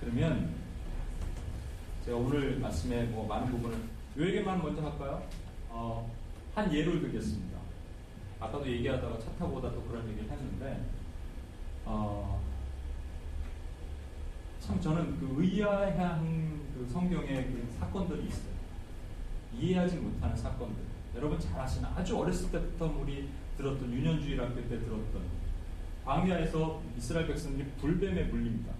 그러면 0.00 0.54
제가 2.04 2.16
오늘 2.16 2.58
말씀에 2.58 3.04
뭐 3.04 3.26
많은 3.26 3.50
부분을 3.52 3.78
요에게만 4.18 4.62
먼저 4.62 4.82
할까요? 4.82 5.22
어, 5.70 6.10
한 6.54 6.72
예를 6.72 7.00
들겠습니다. 7.00 7.58
아까도 8.40 8.66
얘기하다가 8.68 9.18
차 9.20 9.30
타고 9.38 9.56
오다 9.56 9.72
또 9.72 9.82
그런 9.84 10.08
얘기를 10.08 10.28
했는데 10.30 10.84
어, 11.84 12.40
참 14.60 14.80
저는 14.80 15.18
그 15.18 15.42
의아한 15.42 16.60
그 16.74 16.88
성경의 16.90 17.46
그 17.46 17.76
사건들이 17.78 18.26
있어요. 18.26 18.54
이해하지 19.54 19.96
못하는 19.96 20.36
사건들. 20.36 20.82
여러분 21.16 21.38
잘 21.38 21.60
아시나? 21.60 21.92
아주 21.96 22.18
어렸을 22.18 22.50
때부터 22.50 22.86
우리 23.00 23.28
들었던 23.56 23.92
유년주일 23.92 24.40
학교 24.40 24.56
때 24.56 24.68
들었던 24.68 25.22
광야에서 26.04 26.82
이스라엘 26.96 27.26
백성들이 27.28 27.68
불뱀에 27.80 28.24
물립니다. 28.24 28.72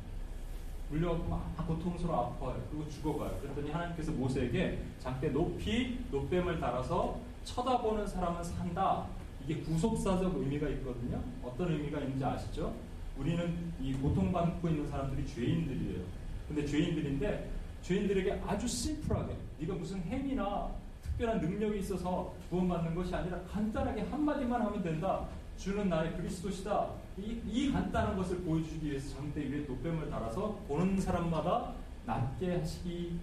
물려갖고 0.90 1.28
막 1.28 1.66
고통스러워 1.66 2.26
아파요. 2.26 2.62
그리고 2.70 2.88
죽어가요. 2.88 3.38
그랬더니 3.40 3.70
하나님께서 3.70 4.12
모세에게 4.12 4.82
장대 4.98 5.28
높이 5.30 5.98
노뱀을 6.10 6.60
달아서 6.60 7.20
쳐다보는 7.44 8.06
사람은 8.06 8.42
산다. 8.42 9.06
이게 9.44 9.60
구속사적 9.60 10.36
의미가 10.36 10.68
있거든요. 10.70 11.22
어떤 11.42 11.70
의미가 11.72 12.00
있는지 12.00 12.24
아시죠? 12.24 12.74
우리는 13.18 13.72
이 13.80 13.92
고통받고 13.94 14.68
있는 14.68 14.86
사람들이 14.88 15.26
죄인들이에요. 15.26 16.04
근데 16.48 16.66
죄인들인데 16.66 17.50
죄인들에게 17.82 18.42
아주 18.46 18.66
심플하게 18.66 19.36
네가 19.60 19.74
무슨 19.74 20.00
행위나 20.02 20.70
특별한 21.02 21.40
능력이 21.40 21.78
있어서 21.80 22.34
구원받는 22.50 22.94
것이 22.94 23.14
아니라 23.14 23.40
간단하게 23.42 24.02
한마디만 24.02 24.60
하면 24.60 24.82
된다. 24.82 25.26
주는 25.56 25.88
나의 25.88 26.16
그리스도시다. 26.16 26.90
이, 27.16 27.40
이 27.46 27.70
간단한 27.70 28.16
것을 28.16 28.38
보여주기 28.38 28.90
위해서 28.90 29.16
장대 29.16 29.40
위에 29.40 29.60
노뱀을 29.60 30.10
달아서 30.10 30.58
보는 30.66 31.00
사람마다 31.00 31.72
낫게 32.06 32.56
하시기를 32.56 33.14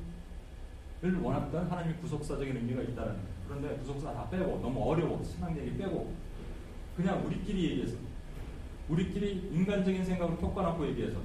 원했던 1.22 1.70
하나님의 1.70 1.98
구속사적인 2.00 2.56
의미가 2.56 2.82
있다는. 2.84 3.18
그런데 3.48 3.76
구속사 3.80 4.14
다 4.14 4.30
빼고 4.30 4.60
너무 4.62 4.90
어려워 4.90 5.22
신앙 5.24 5.58
얘기 5.58 5.78
빼고 5.78 6.14
그냥 6.96 7.26
우리끼리 7.26 7.72
얘기해서 7.72 7.98
우리끼리 8.90 9.50
인간적인 9.54 10.04
생각으로 10.06 10.38
톡과놓고 10.40 10.88
얘기해서 10.90 11.18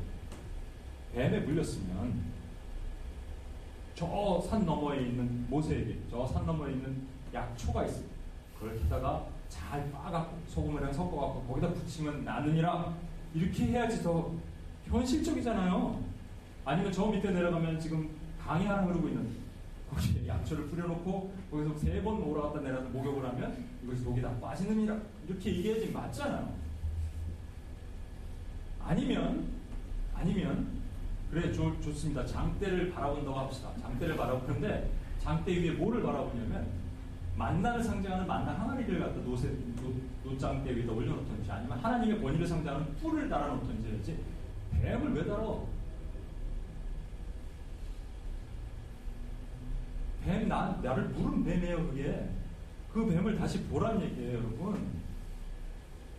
뱀에 1.14 1.40
물렸으면 1.40 2.37
저 3.95 4.40
산 4.42 4.66
너머에 4.66 5.01
있는 5.01 5.47
모세에게 5.49 5.99
저 6.11 6.27
산 6.27 6.45
너머에 6.47 6.73
있는 6.73 7.03
약초가 7.33 7.87
있어요. 7.87 8.05
그걸 8.59 8.77
기다가 8.79 9.27
잘 9.49 9.90
빠갖고 9.90 10.37
소금이랑 10.49 10.92
섞어갖고 10.92 11.42
거기다 11.45 11.73
붙이면 11.73 12.25
나느니라 12.25 12.95
이렇게 13.35 13.66
해야지 13.66 14.03
더 14.03 14.33
현실적이잖아요. 14.87 16.01
아니면 16.64 16.92
저 16.92 17.07
밑에 17.07 17.31
내려가면 17.31 17.79
지금 17.81 18.11
강이 18.38 18.66
하나 18.66 18.83
흐르고 18.83 19.09
있는데 19.09 19.31
거기에 19.90 20.27
약초를 20.27 20.66
뿌려놓고 20.69 21.33
거기서 21.51 21.79
세 21.79 22.03
번 22.03 22.23
올라갔다 22.23 22.61
내려서 22.61 22.88
목욕을 22.90 23.27
하면 23.29 23.64
이것이 23.85 24.05
독이 24.05 24.21
다 24.21 24.31
빠지느니라 24.40 24.97
이렇게 25.29 25.51
얘기해야지 25.57 25.90
맞잖아요. 25.92 26.66
아니면 28.87 29.46
아니면 30.14 30.68
그래 31.31 31.53
좋, 31.53 31.81
좋습니다. 31.83 32.25
장대를 32.25 32.92
바라본다고 32.92 33.38
합시다. 33.38 33.70
장대를 33.83 34.16
바라보는데 34.16 34.90
장대 35.18 35.53
위에 35.53 35.72
뭐를 35.72 36.03
바라보냐면 36.03 36.66
만나를 37.37 37.83
상징하는 37.83 38.27
만나 38.27 38.53
항아리를 38.53 38.99
갖다 38.99 39.20
놓으세, 39.21 39.49
놓, 39.77 39.93
놓, 40.25 40.43
장대 40.43 40.75
위에다 40.75 40.92
올려놓던지 40.92 41.51
아니면 41.51 41.79
하나님의 41.79 42.22
권위를 42.22 42.46
상징하는 42.46 42.94
뿔을 42.96 43.29
달아놓던지 43.29 43.88
해야지 43.90 44.18
뱀을 44.81 45.14
왜 45.14 45.27
달어? 45.27 45.66
뱀, 50.25 50.49
나, 50.49 50.79
나를 50.83 51.05
물은 51.11 51.44
뱀이에요, 51.44 51.87
그게. 51.88 52.29
그 52.92 53.07
뱀을 53.07 53.37
다시 53.37 53.62
보란 53.64 54.01
얘기예요, 54.03 54.38
여러분. 54.38 55.06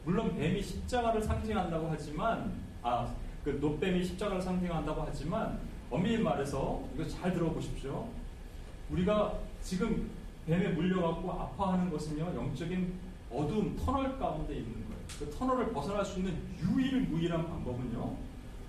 물론 0.08 0.34
뱀이 0.38 0.64
십자가를 0.64 1.22
상징한다고 1.22 1.90
하지만, 1.92 2.54
아, 2.82 3.14
그 3.44 3.50
노뱀이 3.60 4.06
십자가를 4.06 4.42
상징한다고 4.42 5.04
하지만, 5.06 5.60
엄밀히 5.92 6.24
말해서, 6.24 6.82
이거 6.96 7.06
잘 7.06 7.34
들어보십시오. 7.34 8.08
우리가 8.90 9.38
지금 9.62 10.10
뱀에 10.46 10.70
물려갖고 10.70 11.30
아파하는 11.30 11.92
것은요, 11.92 12.24
영적인 12.24 12.94
어두운 13.30 13.76
터널 13.76 14.18
가운데 14.18 14.56
있는 14.56 14.76
거예요. 14.88 15.02
그 15.20 15.30
터널을 15.30 15.74
벗어날 15.74 16.06
수 16.06 16.20
있는 16.20 16.38
유일무이한 16.58 17.46
방법은요, 17.46 18.16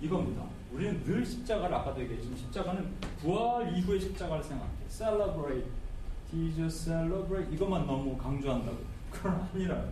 이겁니다. 0.01 0.43
우리는 0.73 1.01
늘 1.05 1.25
십자가를 1.25 1.73
아까도 1.73 2.01
얘기했지만 2.01 2.37
십자가는 2.37 2.85
부활 3.21 3.77
이후의 3.77 4.01
십자가를 4.01 4.43
생각해. 4.43 4.71
Celebrate, 4.89 5.71
Jesus 6.29 6.83
celebrate 6.83 7.55
이것만 7.55 7.87
너무 7.87 8.17
강조한다고. 8.17 8.77
그건 9.09 9.47
아니라 9.53 9.85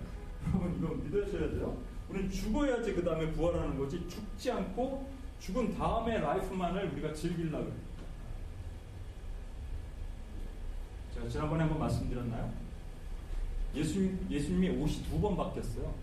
여러분 0.54 0.76
이거 0.78 0.96
믿으셔야 0.96 1.50
돼요. 1.52 1.78
우리는 2.10 2.30
죽어야지 2.30 2.94
그 2.94 3.04
다음에 3.04 3.32
부활하는 3.32 3.78
거지 3.78 4.08
죽지 4.08 4.52
않고 4.52 5.10
죽은 5.40 5.78
다음에 5.78 6.18
라이프만을 6.20 6.92
우리가 6.94 7.14
즐기려고 7.14 7.66
그래요. 7.66 7.78
제가 11.14 11.28
지난번에 11.30 11.62
한번 11.64 11.80
말씀드렸나요? 11.80 12.52
예수, 13.76 14.10
예수님이 14.30 14.70
옷이 14.70 15.04
두 15.04 15.20
번 15.20 15.36
바뀌었어요. 15.36 15.94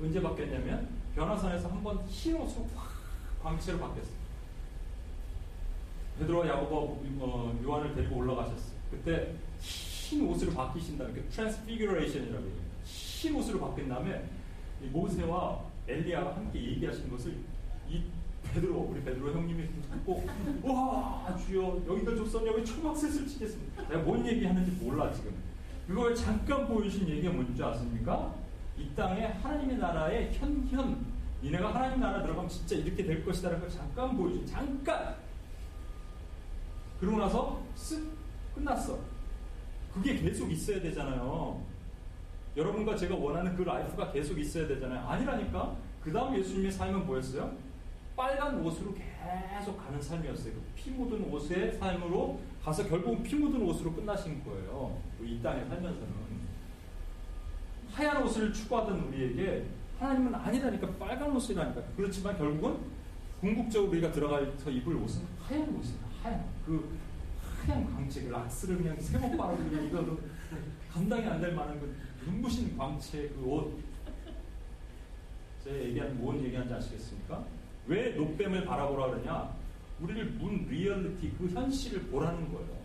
언제 0.00 0.20
바뀌었냐면 0.22 0.88
변화산에서 1.14 1.68
한 1.68 1.82
번 1.82 1.98
흰 2.08 2.36
옷으로 2.36 2.66
확 2.76 2.92
광채로 3.42 3.78
바뀌었어요. 3.78 4.18
베드로와 6.20 6.48
야고보 6.48 6.76
어, 7.20 7.60
요한을 7.64 7.94
데리고 7.94 8.16
올라가셨어요. 8.16 8.78
그때 8.90 9.34
흰 9.60 10.26
옷으로 10.28 10.52
바뀌신다는 10.52 11.14
게 11.14 11.22
transfiguration이라고 11.28 12.44
해요. 12.44 12.68
흰 13.18 13.34
옷으로 13.34 13.58
바뀐 13.58 13.88
다음에 13.88 14.24
이 14.80 14.86
모세와 14.86 15.64
엘리야가 15.88 16.36
함께 16.36 16.62
얘기하신 16.62 17.10
것을 17.10 17.36
이 17.88 18.04
베드로 18.44 18.76
우리 18.78 19.02
베드로 19.02 19.32
형님이 19.32 19.66
듣고 19.90 20.24
와 20.62 21.36
주여 21.36 21.82
여기가 21.88 22.14
좋사오니 22.14 22.62
초막 22.64 22.92
셋을 22.92 23.26
치겠습니다. 23.26 23.88
내가 23.88 24.02
뭔 24.02 24.24
얘기하는지 24.24 24.70
몰라 24.82 25.12
지금. 25.12 25.34
그걸 25.88 26.14
잠깐 26.14 26.68
보여주신 26.68 27.08
얘기가 27.08 27.32
뭔지 27.32 27.60
아십니까? 27.60 28.34
이 28.76 28.88
땅에 28.94 29.24
하나님의 29.26 29.78
나라의 29.78 30.32
현현 30.34 31.04
니네가 31.42 31.74
하나님 31.74 31.98
나라 31.98 32.22
들어가면 32.22 32.48
진짜 32.48 32.76
이렇게 32.76 33.04
될 33.04 33.24
것이다라는 33.24 33.60
걸 33.60 33.70
잠깐 33.70 34.16
보여준 34.16 34.46
잠깐 34.46 35.16
그러고 37.00 37.18
나서 37.18 37.60
쓱 37.74 38.08
끝났어. 38.54 38.96
그게 39.92 40.16
계속 40.16 40.50
있어야 40.52 40.80
되잖아요. 40.80 41.60
여러분과 42.58 42.96
제가 42.96 43.14
원하는 43.14 43.54
그 43.56 43.62
life가 43.62 44.10
계속 44.10 44.38
있어야 44.38 44.66
되잖아요. 44.66 45.06
아니라니까. 45.08 45.76
그 46.02 46.12
다음 46.12 46.36
예수님의 46.36 46.72
삶은 46.72 47.06
뭐였어요? 47.06 47.52
빨간 48.16 48.60
옷으로 48.60 48.92
계속 48.94 49.76
가는 49.76 50.00
삶이었어요. 50.02 50.52
그 50.54 50.60
피 50.74 50.90
묻은 50.90 51.24
옷의 51.32 51.72
삶으로 51.74 52.40
가서 52.64 52.86
결국 52.88 53.22
피 53.22 53.36
묻은 53.36 53.60
옷으로 53.62 53.92
끝나신 53.92 54.42
거예요. 54.44 54.96
이 55.22 55.40
땅에 55.42 55.60
살면서는. 55.66 56.28
하얀 57.92 58.22
옷을 58.22 58.52
추구하던 58.52 59.00
우리에게 59.00 59.66
하나님은 59.98 60.34
아니라니까 60.34 60.88
빨간 60.98 61.30
옷이라니까. 61.36 61.80
그렇지만 61.96 62.36
결국은 62.38 62.76
궁극적으로 63.40 63.90
우리가 63.92 64.10
들어가서 64.12 64.70
입을 64.70 64.96
옷은 64.96 65.22
하얀 65.42 65.68
옷이다. 65.76 66.06
하얀. 66.22 66.44
그 66.66 66.96
하얀 67.66 67.84
광채, 67.94 68.22
그 68.22 68.30
락스를 68.30 68.78
그냥 68.78 68.96
세번 69.00 69.36
바르고 69.36 69.64
그냥 69.68 69.84
이거 69.86 70.16
감당이 70.92 71.24
안 71.26 71.40
될 71.40 71.54
만한 71.54 71.78
그 71.78 71.94
눈부신 72.24 72.76
광채 72.76 73.28
그 73.28 73.44
옷. 73.44 73.78
제가 75.64 75.76
얘기한 75.76 76.18
뭔 76.18 76.42
얘기하는지 76.44 76.74
아시겠습니까? 76.74 77.44
왜 77.86 78.10
놋뱀을 78.10 78.64
바라보라 78.64 79.10
그러냐? 79.10 79.54
우리를 80.00 80.24
문 80.32 80.66
리얼리티 80.68 81.34
그 81.38 81.48
현실을 81.48 82.02
보라는 82.04 82.52
거예요. 82.52 82.78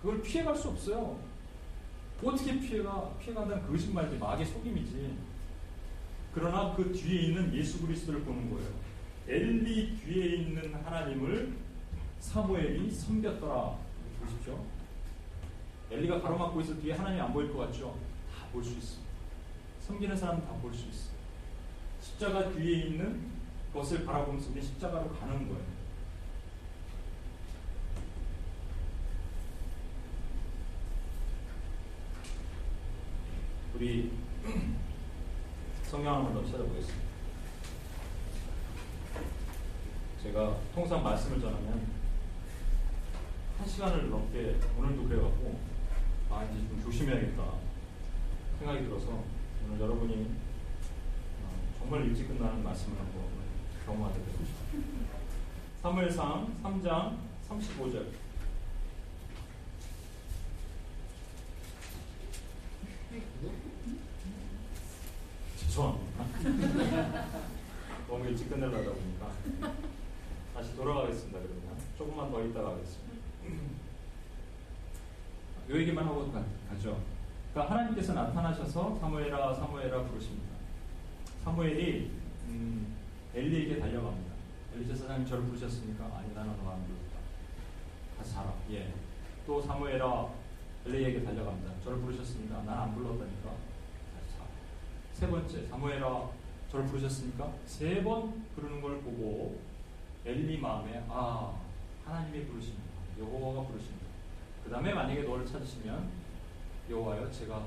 그걸 0.00 0.22
피해갈 0.22 0.56
수 0.56 0.68
없어요. 0.68 1.18
어떻게 2.22 2.58
피해가 2.58 3.14
피해간다는 3.20 3.66
거짓말이지 3.66 4.18
마귀의 4.18 4.46
속임이지. 4.46 5.16
그러나 6.34 6.74
그 6.74 6.92
뒤에 6.92 7.22
있는 7.22 7.54
예수 7.54 7.80
그리스도를 7.86 8.20
보는 8.20 8.50
거예요. 8.50 8.68
엘리 9.28 9.96
뒤에 9.96 10.36
있는 10.36 10.74
하나님을 10.74 11.56
사무엘이 12.20 12.90
섬겼더라. 12.90 13.78
보십시오. 14.20 14.64
엘리가 15.90 16.20
가로막고 16.20 16.60
있어 16.60 16.74
뒤에 16.78 16.92
하나님이 16.94 17.20
안 17.20 17.32
보일 17.32 17.52
것 17.52 17.58
같죠? 17.66 17.96
다 18.34 18.46
볼 18.52 18.64
수 18.64 18.70
있습니다. 18.72 19.06
섬기는 19.82 20.16
사람은 20.16 20.44
다볼 20.46 20.72
수 20.74 20.88
있어요. 20.88 21.14
십자가 22.00 22.50
뒤에 22.52 22.86
있는 22.86 23.30
것을 23.72 24.04
바라보면서 24.04 24.50
우리 24.50 24.62
십자가로 24.62 25.10
가는 25.10 25.48
거예요. 25.48 25.64
우리 33.74 34.10
성경 35.84 36.14
한번 36.16 36.34
더 36.34 36.44
찾아보겠습니다. 36.46 37.06
제가 40.22 40.56
통상 40.74 41.02
말씀을 41.04 41.40
전하면 41.40 41.86
한 43.58 43.68
시간을 43.68 44.10
넘게 44.10 44.58
오늘도 44.78 45.08
그래갖고 45.08 45.58
아 46.36 46.44
이제 46.44 46.68
좀 46.68 46.82
조심해야겠다 46.84 47.42
생각이 48.58 48.84
들어서 48.84 49.24
오늘 49.64 49.80
여러분이 49.80 50.26
어, 51.42 51.78
정말 51.78 52.04
일찍 52.04 52.28
끝나는 52.28 52.62
말씀을 52.62 52.98
한번 52.98 53.22
경험하도록 53.86 54.26
하겠습니다. 54.28 55.18
사무엘상 55.80 56.54
3장 56.62 57.16
35절 57.48 58.08
죄송합니다. 65.56 66.24
너무 68.08 68.26
일찍 68.26 68.50
끝내려다 68.50 68.90
보니까 68.92 69.32
다시 70.54 70.76
돌아가겠습니다. 70.76 71.38
그러면 71.38 71.78
조금만 71.96 72.30
더 72.30 72.44
있다가 72.44 72.72
하겠습니다. 72.72 73.06
요 75.70 75.76
얘기만 75.76 76.06
하고 76.06 76.30
가, 76.32 76.42
죠 76.80 77.00
그러니까 77.52 77.74
하나님께서 77.74 78.12
나타나셔서 78.14 78.96
사무엘아 79.00 79.54
사무엘아 79.54 80.04
부르십니다. 80.04 80.46
사무엘이 81.42 82.10
음, 82.48 82.94
엘리에게 83.34 83.78
달려갑니다. 83.80 84.32
엘리 84.74 84.86
제사장님 84.88 85.26
저를 85.26 85.44
부르셨습니까? 85.44 86.04
아니 86.16 86.32
나는 86.34 86.50
너안 86.62 86.84
부르다. 86.84 87.16
다시 88.18 88.32
자라. 88.34 88.52
예. 88.70 88.92
또 89.46 89.60
사무엘아 89.62 90.28
엘리에게 90.86 91.24
달려갑니다. 91.24 91.72
저를 91.82 91.98
부르셨습니까? 92.00 92.62
난 92.62 92.78
안 92.78 92.94
불렀다니까. 92.94 93.50
다시 94.14 94.32
자라. 94.36 94.46
세 95.12 95.26
번째 95.28 95.66
사무엘아 95.66 96.30
저를 96.70 96.86
부르셨습니까? 96.86 97.52
세 97.64 98.02
번 98.02 98.44
부르는 98.54 98.80
걸 98.82 99.00
보고 99.00 99.58
엘리 100.24 100.58
마음에 100.58 101.04
아 101.08 101.54
하나님이 102.04 102.44
부르십니다. 102.46 102.84
여호와가 103.18 103.66
부르십니다. 103.68 104.05
그 104.66 104.72
다음에 104.72 104.92
만약에 104.92 105.22
너를 105.22 105.46
찾으시면 105.46 106.08
여호와여 106.90 107.30
제가 107.30 107.62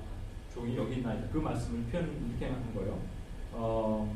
종이 0.54 0.76
여기 0.76 0.98
있나이다. 0.98 1.30
그 1.32 1.38
말씀을 1.38 1.90
표현 1.90 2.28
이렇게 2.30 2.54
하는 2.54 2.76
거예요. 2.76 3.00
어, 3.54 4.14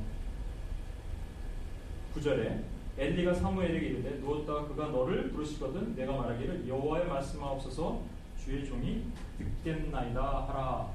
9절에 2.14 2.62
엘리가 2.98 3.34
사무엘에게 3.36 3.88
이르되 3.88 4.18
누웠다가 4.18 4.68
그가 4.68 4.88
너를 4.90 5.32
부르시거든 5.32 5.96
내가 5.96 6.12
말하기를 6.12 6.68
여호와의 6.68 7.08
말씀하옵소서 7.08 8.02
주의 8.38 8.66
종이 8.66 9.06
듣겠나이다 9.38 10.22
하라. 10.50 10.90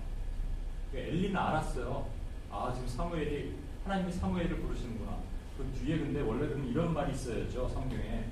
엘리는 0.95 1.35
알았어요. 1.35 2.07
아 2.51 2.71
지금 2.75 2.87
사무엘이 2.87 3.55
하나님이 3.85 4.13
사무엘을 4.13 4.61
부르시는구나. 4.61 5.21
그 5.57 5.65
뒤에 5.73 5.97
근데 5.99 6.21
원래 6.21 6.47
그럼 6.49 6.69
이런 6.69 6.93
말이 6.93 7.13
있어야죠 7.13 7.67
성경에 7.67 8.27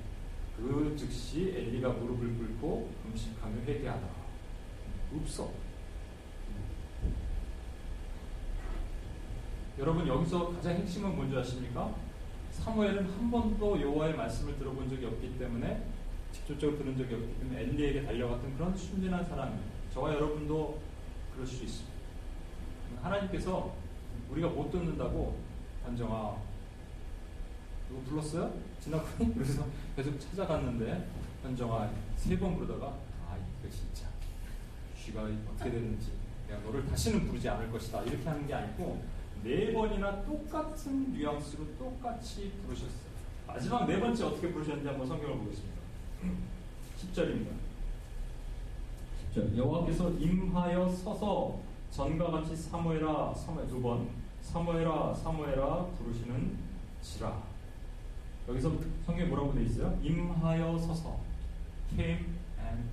그 0.57 0.95
즉시 0.97 1.53
엘리가 1.55 1.89
무릎을 1.89 2.37
꿇고 2.37 2.91
금식하며 3.03 3.61
회개하다. 3.61 4.07
없어. 5.15 5.51
여러분 9.77 10.07
여기서 10.07 10.53
가장 10.53 10.73
핵심은 10.73 11.15
뭔지 11.15 11.37
아십니까? 11.37 11.93
사무엘은 12.51 13.11
한 13.11 13.31
번도 13.31 13.79
여호와의 13.79 14.15
말씀을 14.15 14.57
들어본 14.57 14.89
적이 14.89 15.05
없기 15.05 15.37
때문에 15.37 15.85
직접적으로 16.31 16.79
들은 16.79 16.97
적이 16.97 17.13
없기 17.13 17.39
때문에 17.39 17.61
엘리에게 17.61 18.03
달려갔던 18.03 18.55
그런 18.55 18.75
순진한 18.75 19.23
사람이에요. 19.23 19.61
저와 19.93 20.15
여러분도 20.15 20.79
그럴 21.33 21.45
수 21.45 21.63
있습니다. 21.63 21.95
하나님께서 23.03 23.75
우리가 24.31 24.47
못 24.49 24.71
듣는다고 24.71 25.37
단정아 25.85 26.37
누구 27.89 28.01
불렀어요? 28.03 28.53
지나가니? 28.91 29.33
그래서 29.35 29.65
계속 29.95 30.19
찾아갔는데 30.19 31.07
현정아 31.43 31.89
세 32.15 32.37
번 32.37 32.55
부르다가 32.55 32.87
아 33.27 33.35
이거 33.37 33.69
진짜 33.69 34.07
쥐가 35.03 35.23
어떻게 35.53 35.71
됐는지 35.71 36.11
내가 36.47 36.59
너를 36.61 36.85
다시는 36.87 37.27
부르지 37.27 37.47
않을 37.49 37.71
것이다 37.71 38.01
이렇게 38.03 38.27
하는 38.27 38.47
게 38.47 38.53
아니고 38.53 39.03
네 39.43 39.73
번이나 39.73 40.23
똑같은 40.23 41.13
뉘앙스로 41.13 41.77
똑같이 41.77 42.51
부르셨어요. 42.65 43.07
마지막 43.45 43.85
네 43.85 43.99
번째 43.99 44.23
어떻게 44.25 44.51
부르셨는지 44.51 44.87
한번 44.87 45.07
성경을 45.07 45.37
보겠습니다. 45.37 45.77
10절입니다. 46.99 47.47
10절 49.35 49.57
여호와께서 49.57 50.09
임하여 50.11 50.89
서서 50.89 51.59
전과 51.91 52.31
같이 52.31 52.55
사무엘아 52.55 53.33
사무엘 53.35 53.67
두번 53.67 54.09
사무엘아 54.41 55.13
사무엘아 55.13 55.85
부르시는 55.97 56.57
지라 57.01 57.41
여기서 58.47 58.71
성경에 59.05 59.25
뭐라고 59.25 59.53
되어 59.53 59.63
있어요? 59.63 59.99
임하여 60.01 60.77
서서 60.77 61.19
came 61.89 62.25
and 62.59 62.89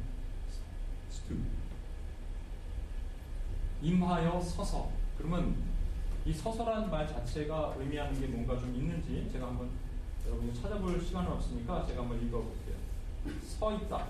stood 1.11 1.42
임하여 3.83 4.40
서서 4.40 4.90
그러면 5.17 5.55
이 6.27 6.33
서서라는 6.33 6.90
말 6.90 7.07
자체가 7.07 7.77
의미하는 7.79 8.19
게 8.19 8.27
뭔가 8.27 8.59
좀 8.59 8.75
있는지 8.75 9.29
제가 9.31 9.46
한번 9.46 9.71
여러분이 10.27 10.55
찾아볼 10.55 11.00
시간은 11.00 11.31
없으니까 11.33 11.85
제가 11.87 12.02
한번 12.02 12.21
읽어볼게요. 12.27 12.77
서 13.42 13.77
있다. 13.77 14.09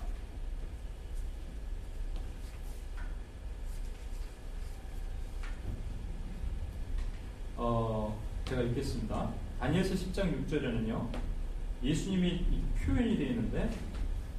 어, 7.57 8.21
제가 8.45 8.61
읽겠습니다. 8.61 9.33
다니엘서 9.59 9.95
10장 9.95 10.47
6절에는요. 10.47 11.34
예수님이 11.85 12.45
표현이 12.83 13.17
되어 13.17 13.27
있는데 13.27 13.69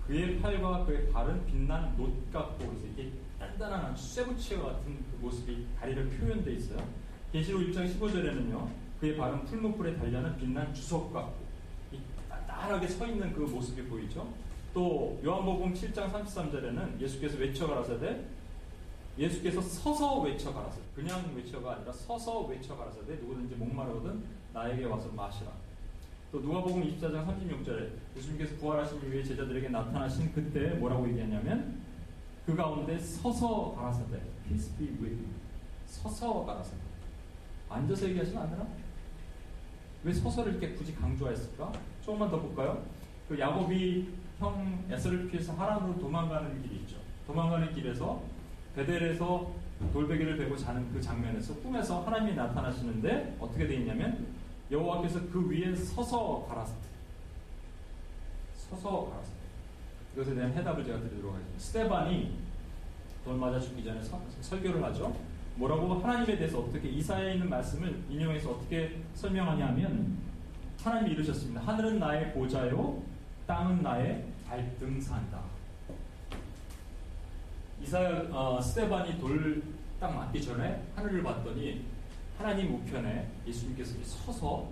그의 0.07 0.41
팔과 0.41 0.85
그의 0.85 1.11
발은 1.11 1.47
빛난 1.47 1.97
놋 1.97 2.31
같고 2.33 2.59
그래서 2.59 2.87
이게 2.93 3.13
단단한 3.39 3.97
쇠붙이와 3.97 4.65
같은 4.65 4.97
그 5.11 5.25
모습이 5.25 5.67
다리를 5.79 6.11
표현되어 6.11 6.55
있어요. 6.55 6.87
계시록 7.33 7.63
1장 7.63 7.99
15절에는요. 7.99 8.69
그의 9.01 9.17
발은 9.17 9.45
풀무불에 9.45 9.97
달려는 9.97 10.37
빛난 10.37 10.73
주석 10.75 11.13
같고 11.13 11.47
완전하게 12.67 12.89
서 12.89 13.07
있는 13.07 13.33
그 13.33 13.41
모습이 13.41 13.83
보이죠. 13.85 14.29
또 14.75 15.21
요한복음 15.25 15.73
7장 15.73 16.11
33절에는 16.13 17.01
예수께서 17.01 17.39
외쳐 17.39 17.67
가라사대 17.67 18.25
예수께서 19.19 19.61
서서 19.61 20.21
외쳐 20.21 20.53
가라사대 20.53 20.83
그냥 20.95 21.33
외쳐가 21.35 21.77
아니라 21.77 21.93
서서 21.93 22.41
외쳐 22.43 22.77
가라사대 22.77 23.15
누구든지 23.17 23.55
목마르거든 23.55 24.23
나에게 24.53 24.85
와서 24.85 25.09
마시라. 25.15 25.66
또 26.37 26.43
누가복음 26.43 26.83
24장 26.83 27.27
36절에 27.27 27.89
예수님께서 28.15 28.57
부활하신 28.57 28.99
이후에 28.99 29.25
제자들에게 29.25 29.71
나타나신 29.71 30.35
그때 30.35 30.69
뭐라고 30.75 31.09
얘기하냐면 31.09 31.81
그 32.45 32.55
가운데 32.55 32.99
서서 32.99 33.75
가라사대 33.75 34.21
peace 34.47 34.77
be 34.77 34.89
with 34.89 35.15
you 35.15 35.29
서서 35.87 36.45
가라사대 36.45 36.77
앉아서 37.71 38.11
얘기하시면 38.11 38.43
안 38.43 38.51
되나? 38.51 38.67
왜 40.05 40.13
서서를 40.13 40.53
이렇게 40.53 40.75
굳이 40.75 40.95
강조했을까? 40.95 41.73
조금만 42.05 42.31
더 42.31 42.39
볼까요? 42.39 42.85
그 43.31 43.39
야곱이 43.39 44.07
형 44.39 44.85
에서를 44.91 45.31
피해서 45.31 45.55
하란으로 45.55 45.99
도망가는 45.99 46.63
길이 46.63 46.81
있죠. 46.81 46.99
도망가는 47.27 47.73
길에서 47.73 48.21
베델에서 48.75 49.53
돌베개를 49.91 50.37
베고 50.37 50.55
자는 50.55 50.93
그 50.93 51.01
장면에서 51.01 51.55
꿈에서 51.55 52.05
하나님이 52.05 52.35
나타나시는데 52.35 53.39
어떻게 53.41 53.67
돼 53.67 53.77
있냐면 53.77 54.36
여호와께서 54.71 55.21
그 55.31 55.49
위에 55.49 55.75
서서 55.75 56.47
가라사대 56.49 56.81
서서 58.57 59.11
가라사대 59.11 59.37
이것에 60.15 60.35
대한 60.35 60.53
해답을 60.53 60.85
제가 60.85 60.99
드리도록 61.01 61.35
하겠습니다. 61.35 61.59
스테반이 61.59 62.39
돌 63.25 63.37
맞아 63.37 63.61
죽기 63.61 63.85
전에 63.85 64.03
서, 64.03 64.21
설교를 64.41 64.83
하죠. 64.85 65.15
뭐라고 65.57 65.95
하나님에 65.95 66.37
대해서 66.37 66.61
어떻게 66.61 66.89
이사야에 66.89 67.35
있는 67.35 67.49
말씀을 67.49 68.03
인용해서 68.09 68.53
어떻게 68.53 69.01
설명하냐면 69.15 70.17
하나님이 70.83 71.13
이르셨습니다. 71.15 71.61
하늘은 71.63 71.99
나의 71.99 72.33
보좌요, 72.33 73.03
땅은 73.47 73.83
나의 73.83 74.25
발등산이다. 74.47 75.41
이사야 77.83 78.29
어, 78.33 78.61
스테반이 78.61 79.19
돌 79.19 79.77
딱 80.01 80.15
맞기 80.15 80.43
전에 80.43 80.83
하늘을 80.95 81.23
봤더니 81.23 81.85
하나님 82.39 82.75
우편에 82.75 83.29
예수님께서 83.47 83.95
서서 84.05 84.69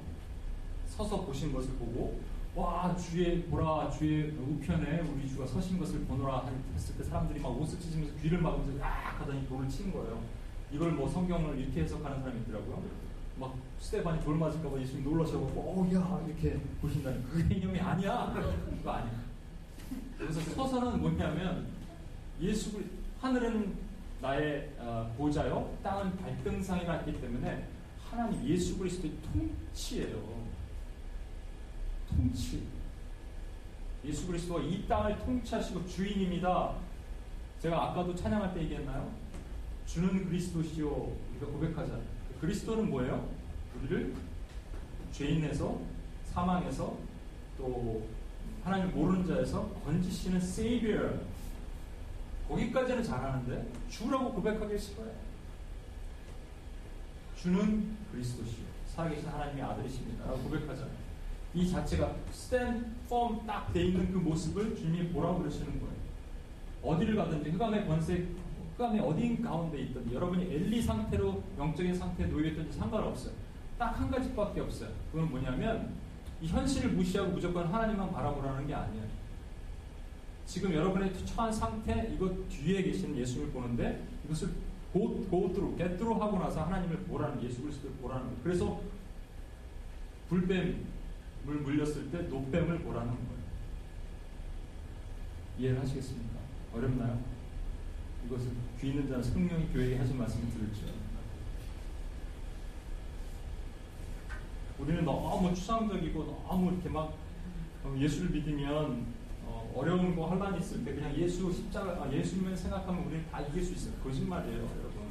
서서 0.86 1.22
보신 1.24 1.52
것을 1.52 1.74
보고 1.74 2.20
와 2.54 2.94
주의 2.96 3.42
보라 3.44 3.90
주의 3.90 4.30
우편에 4.30 5.00
우리 5.00 5.28
주가 5.28 5.46
서신 5.46 5.78
것을 5.78 6.04
보노라 6.04 6.48
했을 6.74 6.96
때 6.96 7.02
사람들이 7.04 7.40
막 7.40 7.48
옷을 7.60 7.80
찢으면서 7.80 8.14
귀를 8.22 8.38
막으면서 8.40 8.78
약 8.80 9.20
하더니 9.20 9.48
돌을 9.48 9.68
친 9.68 9.92
거예요. 9.92 10.22
이걸 10.70 10.92
뭐 10.92 11.08
성경을 11.08 11.58
이렇게 11.58 11.82
해석하는 11.82 12.20
사람이 12.20 12.40
있더라고요. 12.42 12.82
막 13.40 13.56
스테반이 13.80 14.22
돌 14.22 14.36
맞을까봐 14.36 14.80
예수님 14.80 15.04
놀라셔갖고 15.04 15.60
어야 15.60 16.24
이렇게 16.26 16.60
보신다는 16.80 17.24
그 17.24 17.48
개념이 17.48 17.80
아니야. 17.80 18.32
그거 18.32 18.90
아니야. 18.92 19.24
그래서 20.16 20.40
서서는 20.40 21.00
뭐냐면 21.00 21.66
예수 22.40 22.72
그 22.72 22.88
하늘은 23.20 23.72
나의 24.20 24.70
어, 24.78 25.12
보좌요, 25.16 25.76
땅은 25.82 26.16
발등상이라 26.16 26.94
했기 26.98 27.20
때문에 27.20 27.66
하나님 28.10 28.44
예수 28.48 28.78
그리스도의 28.78 29.12
통치예요. 29.32 30.44
통치. 32.08 32.62
예수 34.04 34.26
그리스도가 34.26 34.62
이 34.62 34.86
땅을 34.86 35.18
통치하시고 35.18 35.86
주인입니다. 35.86 36.74
제가 37.60 37.90
아까도 37.90 38.14
찬양할 38.14 38.54
때 38.54 38.60
얘기했나요? 38.60 39.10
주는 39.86 40.26
그리스도시요. 40.26 40.88
우리가 41.32 41.46
고백하자. 41.46 41.98
그리스도는 42.40 42.90
뭐예요? 42.90 43.28
우리를 43.78 44.14
죄인에서 45.12 45.80
사망에서 46.26 46.96
또 47.56 48.06
하나님 48.62 48.94
모르는 48.94 49.26
자에서 49.26 49.68
건지시는 49.84 50.40
세이비어. 50.40 51.33
거기까지는 52.48 53.02
잘하는데 53.02 53.72
주라고 53.88 54.32
고백하기 54.34 54.78
싫어요. 54.78 55.10
주는 57.36 57.96
그리스도시요. 58.12 58.64
살아계신 58.86 59.28
하나님의 59.28 59.62
아들이십니다. 59.62 60.26
라고 60.26 60.38
고백하잖아요. 60.42 61.04
이 61.54 61.68
자체가 61.70 62.14
스탠, 62.32 62.94
펌딱돼 63.08 63.84
있는 63.84 64.12
그 64.12 64.18
모습을 64.18 64.74
주님이 64.76 65.08
보라고 65.10 65.38
그러시는 65.40 65.80
거예요. 65.80 65.94
어디를 66.82 67.16
가든지 67.16 67.50
흑암의 67.50 67.86
권세, 67.86 68.26
흑암의 68.76 69.00
어딘 69.00 69.42
가운데 69.42 69.78
있든지 69.82 70.14
여러분이 70.14 70.44
엘리 70.44 70.82
상태로 70.82 71.42
영적인 71.58 71.94
상태에 71.94 72.26
놓여있든지 72.26 72.78
상관없어요. 72.78 73.32
딱 73.78 73.98
한 73.98 74.10
가지밖에 74.10 74.60
없어요. 74.60 74.90
그건 75.10 75.30
뭐냐면 75.30 75.94
이 76.40 76.46
현실을 76.46 76.90
무시하고 76.92 77.32
무조건 77.32 77.66
하나님만 77.66 78.12
바라보라는 78.12 78.66
게 78.66 78.74
아니에요. 78.74 79.04
지금 80.46 80.72
여러분의 80.72 81.12
처한 81.26 81.52
상태, 81.52 82.10
이것 82.14 82.48
뒤에 82.48 82.82
계시는 82.82 83.16
예수를 83.16 83.50
보는데 83.50 84.06
이것을 84.24 84.50
고, 84.92 85.24
고트로, 85.24 85.76
get 85.76 86.02
하고 86.02 86.38
나서 86.38 86.64
하나님을 86.64 86.98
보라는, 86.98 87.42
예수 87.42 87.62
그리스도를 87.62 87.96
보라는 87.96 88.26
거예요. 88.26 88.38
그래서 88.42 88.80
불뱀을 90.28 90.76
물렸을 91.44 92.10
때 92.10 92.18
노뱀을 92.22 92.78
보라는 92.80 93.08
거예요. 93.08 93.44
이해를 95.58 95.80
하시겠습니까? 95.80 96.38
어렵나요? 96.74 97.20
이것을 98.26 98.50
귀 98.80 98.88
있는 98.88 99.08
자는 99.08 99.22
성령이 99.22 99.68
교회에 99.72 99.98
하신 99.98 100.18
말씀을 100.18 100.50
들을죠. 100.50 100.86
우리는 104.78 105.04
너무 105.04 105.54
추상적이고 105.54 106.44
너무 106.48 106.72
이렇게 106.72 106.88
막 106.88 107.16
예수를 107.96 108.30
믿으면 108.30 109.13
어, 109.74 109.84
려운거 109.84 110.26
환란이 110.26 110.60
있을 110.60 110.84
때 110.84 110.94
그냥 110.94 111.12
예수 111.16 111.52
십자가 111.52 112.04
아, 112.04 112.12
예수님을 112.12 112.56
생각하면 112.56 113.04
우리는 113.06 113.26
다 113.30 113.40
이길 113.40 113.62
수 113.62 113.72
있어요. 113.74 113.94
거짓말이에요, 114.04 114.58
여러분. 114.58 115.04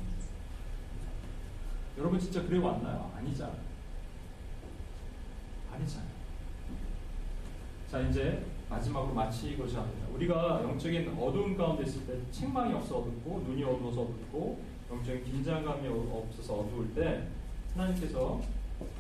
여러분 1.98 2.20
진짜 2.20 2.42
그래 2.44 2.58
왔나요? 2.58 3.12
아니잖아요. 3.18 3.58
아니잖아요. 5.72 6.14
자 7.92 8.00
이제 8.00 8.46
마지막으로 8.70 9.14
마치고자 9.14 9.82
합니다. 9.82 10.08
우리가 10.16 10.64
영적인 10.64 11.16
어두운 11.20 11.56
가운데 11.56 11.84
있을 11.84 12.08
때 12.08 12.32
책망이 12.32 12.74
없어 12.74 13.00
어둡고 13.00 13.44
눈이 13.48 13.64
어두워서 13.64 14.02
어둡고 14.02 14.64
영적인 14.90 15.24
긴장감이 15.26 15.88
없어서 15.88 16.62
어두울 16.62 16.94
때 16.96 17.28
하나님께서 17.76 18.42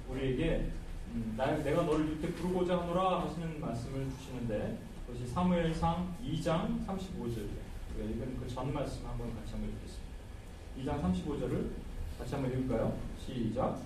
우리에게 0.09 0.70
음, 1.14 1.34
나, 1.36 1.57
내가 1.57 1.84
너를 1.84 2.09
이렇게 2.09 2.28
부르고자 2.34 2.82
하노라 2.82 3.24
하시는 3.24 3.59
말씀을 3.59 4.09
주시는데 4.11 4.78
그것이 5.14 5.28
사무엘상 5.32 6.16
2장 6.26 6.86
35절이에요. 6.88 7.61
우리가 7.95 8.09
읽은 8.09 8.39
그 8.39 8.47
전 8.47 8.74
말씀 8.74 9.05
한번 9.05 9.36
같이 9.36 9.51
한번 9.53 9.70
읽겠습니다. 9.70 10.11
2장 10.82 11.03
35절을 11.03 11.70
같이 12.18 12.34
한번 12.34 12.51
읽을까요? 12.51 12.97
시작. 13.20 13.80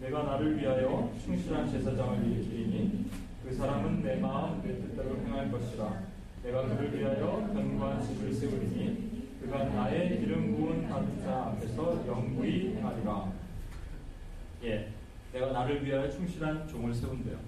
내가 0.00 0.24
나를 0.24 0.58
위하여 0.58 1.10
충실한 1.24 1.70
제사장을 1.70 2.22
일으키리니 2.26 3.10
그 3.42 3.54
사람은 3.54 4.02
내 4.02 4.16
마음 4.16 4.62
내 4.62 4.74
뜻대로 4.74 5.16
행할 5.16 5.50
것이라. 5.50 6.02
내가 6.42 6.62
그를 6.68 6.98
위하여 6.98 7.48
견고한 7.52 8.02
집을 8.02 8.32
세우리니 8.32 9.38
그가 9.40 9.64
나의 9.64 10.20
기름 10.20 10.54
부은 10.54 10.86
받은 10.88 11.22
자 11.22 11.44
앞에서 11.46 12.06
영구히 12.06 12.74
행하리라. 12.74 13.32
예, 14.64 14.92
내가 15.32 15.50
나를 15.52 15.82
위하여 15.84 16.10
충실한 16.10 16.68
종을 16.68 16.92
세운대요. 16.94 17.47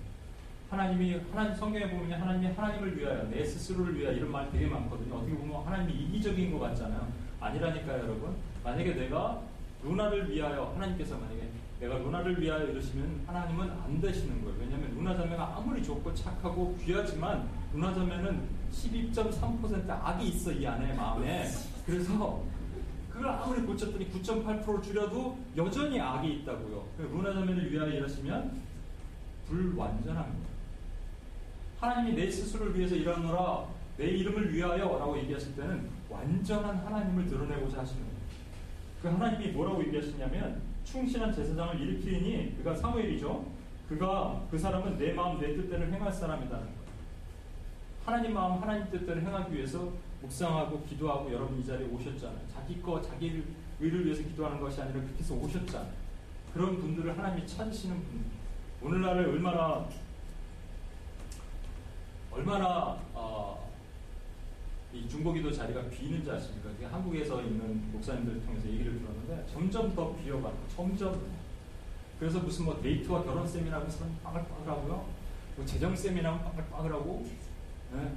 하나님이 0.71 1.21
하나님 1.33 1.55
성경에 1.55 1.91
보면 1.91 2.21
하나님이 2.21 2.55
하나님을 2.55 2.97
위하여 2.97 3.25
내 3.25 3.45
스스로를 3.45 3.99
위하여 3.99 4.15
이런 4.17 4.31
말 4.31 4.49
되게 4.53 4.67
많거든요. 4.67 5.17
어떻게 5.17 5.35
보면 5.35 5.67
하나님이 5.67 5.93
이기적인 5.93 6.53
것 6.53 6.61
같잖아요. 6.61 7.09
아니라니까요, 7.41 8.05
여러분. 8.05 8.37
만약에 8.63 8.95
내가 8.95 9.43
누나를 9.83 10.31
위하여 10.31 10.73
하나님께서 10.77 11.19
만약에 11.19 11.49
내가 11.81 11.99
누나를 11.99 12.41
위하여 12.41 12.67
이러시면 12.67 13.25
하나님은 13.27 13.69
안 13.69 14.01
되시는 14.01 14.45
거예요. 14.45 14.59
왜냐하면 14.61 14.95
누나 14.95 15.17
자매가 15.17 15.57
아무리 15.57 15.83
좋고 15.83 16.15
착하고 16.15 16.77
귀하지만 16.85 17.49
누나 17.73 17.93
자매는 17.93 18.41
12.3% 18.71 19.91
악이 19.91 20.29
있어 20.29 20.53
이 20.53 20.65
안에 20.67 20.93
마음에. 20.95 21.49
그래서 21.85 22.45
그걸 23.11 23.29
아무리 23.29 23.63
고쳤더니 23.63 24.09
9.8% 24.13 24.83
줄여도 24.85 25.37
여전히 25.57 26.01
악이 26.01 26.33
있다고요. 26.35 26.85
누나 27.11 27.33
자매를 27.33 27.73
위하여 27.73 27.91
이러시면 27.91 28.61
불완전한 29.49 30.25
거예요. 30.25 30.50
하나님이 31.81 32.15
내 32.15 32.31
스스로를 32.31 32.77
위해서 32.77 32.95
일하노라 32.95 33.65
내 33.97 34.07
이름을 34.07 34.53
위하여 34.53 34.99
라고 34.99 35.19
얘기하실 35.19 35.57
때는 35.57 35.89
완전한 36.11 36.77
하나님을 36.77 37.27
드러내고자 37.27 37.81
하시는 37.81 38.03
거예요. 38.03 38.21
그 39.03 39.09
하나님이 39.09 39.53
뭐라고 39.53 39.83
얘기하시냐면 39.87 40.61
충실한 40.85 41.33
제사장을 41.33 41.81
일으키니 41.81 42.57
그가 42.59 42.75
사무엘이죠. 42.75 43.47
그가 43.89 44.43
그 44.51 44.59
사람은 44.59 44.99
내 44.99 45.13
마음 45.13 45.41
내 45.41 45.55
뜻대로 45.55 45.87
행할 45.87 46.13
사람이라는 46.13 46.51
거예요. 46.51 46.81
하나님 48.05 48.35
마음 48.35 48.63
하나님 48.63 48.91
뜻대로 48.91 49.21
행하기 49.21 49.55
위해서 49.55 49.91
묵상하고 50.23 50.85
기도하고 50.85 51.33
여러분 51.33 51.59
이 51.59 51.65
자리에 51.65 51.87
오셨잖아요. 51.89 52.41
자기 52.53 52.81
거 52.83 53.01
자기 53.01 53.43
의를 53.81 54.05
위해서 54.05 54.23
기도하는 54.23 54.61
것이 54.61 54.81
아니라 54.81 55.01
그렇게 55.01 55.19
해서 55.19 55.35
오셨잖아요. 55.35 55.93
그런 56.53 56.79
분들을 56.79 57.17
하나님이 57.17 57.47
찾으시는 57.47 57.97
분들. 57.97 58.31
오늘날을 58.83 59.29
얼마나 59.29 59.87
얼마나 62.31 62.99
어, 63.13 63.71
이 64.93 65.09
중보기도 65.09 65.53
자리가 65.53 65.89
비는지 65.89 66.31
아십니까? 66.31 66.71
한국에서 66.91 67.43
있는 67.43 67.93
목사님들 67.93 68.45
통해서 68.45 68.69
얘기를 68.69 68.99
들었는데 68.99 69.47
점점 69.53 69.95
더 69.95 70.15
비어가고 70.17 70.57
점점 70.75 71.21
그래서 72.19 72.39
무슨 72.41 72.67
뭐 72.67 72.81
데이트와 72.81 73.23
결혼 73.25 73.47
세미나 73.47 73.77
하면 73.77 73.91
사람 73.91 74.19
빠글빠글하고요. 74.23 75.09
뭐 75.57 75.67
재정 75.67 75.95
세미나 75.97 76.31
하면 76.31 76.45
빠글빠글하고 76.45 77.27
네. 77.93 78.13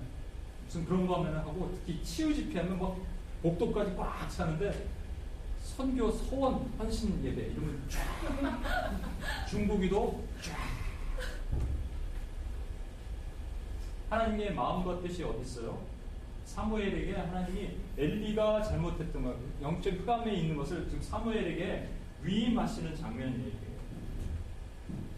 무슨 0.65 0.85
그런 0.85 1.07
거 1.07 1.19
하면 1.19 1.35
하고 1.37 1.71
특히 1.75 2.03
치유 2.03 2.33
집회하면 2.33 2.77
뭐 2.77 3.05
복도까지 3.41 3.95
꽉 3.95 4.27
차는데 4.29 4.87
선교 5.61 6.11
서원 6.11 6.55
헌신 6.77 7.23
예배 7.23 7.41
이러면 7.43 7.81
쫙 7.87 9.47
중보기도 9.47 10.23
쫙 10.41 10.82
하나님의 14.13 14.53
마음과 14.53 15.01
뜻이 15.01 15.23
어디 15.23 15.41
있어요? 15.41 15.81
사무엘에게 16.45 17.13
하나님이 17.15 17.77
엘리가 17.97 18.61
잘못했던 18.61 19.23
것, 19.23 19.35
영적 19.61 19.93
흑암에 19.93 20.33
있는 20.35 20.55
것을 20.55 20.87
지금 20.87 21.01
사무엘에게 21.01 21.89
위임하시는 22.21 22.95
장면이에요. 22.95 23.73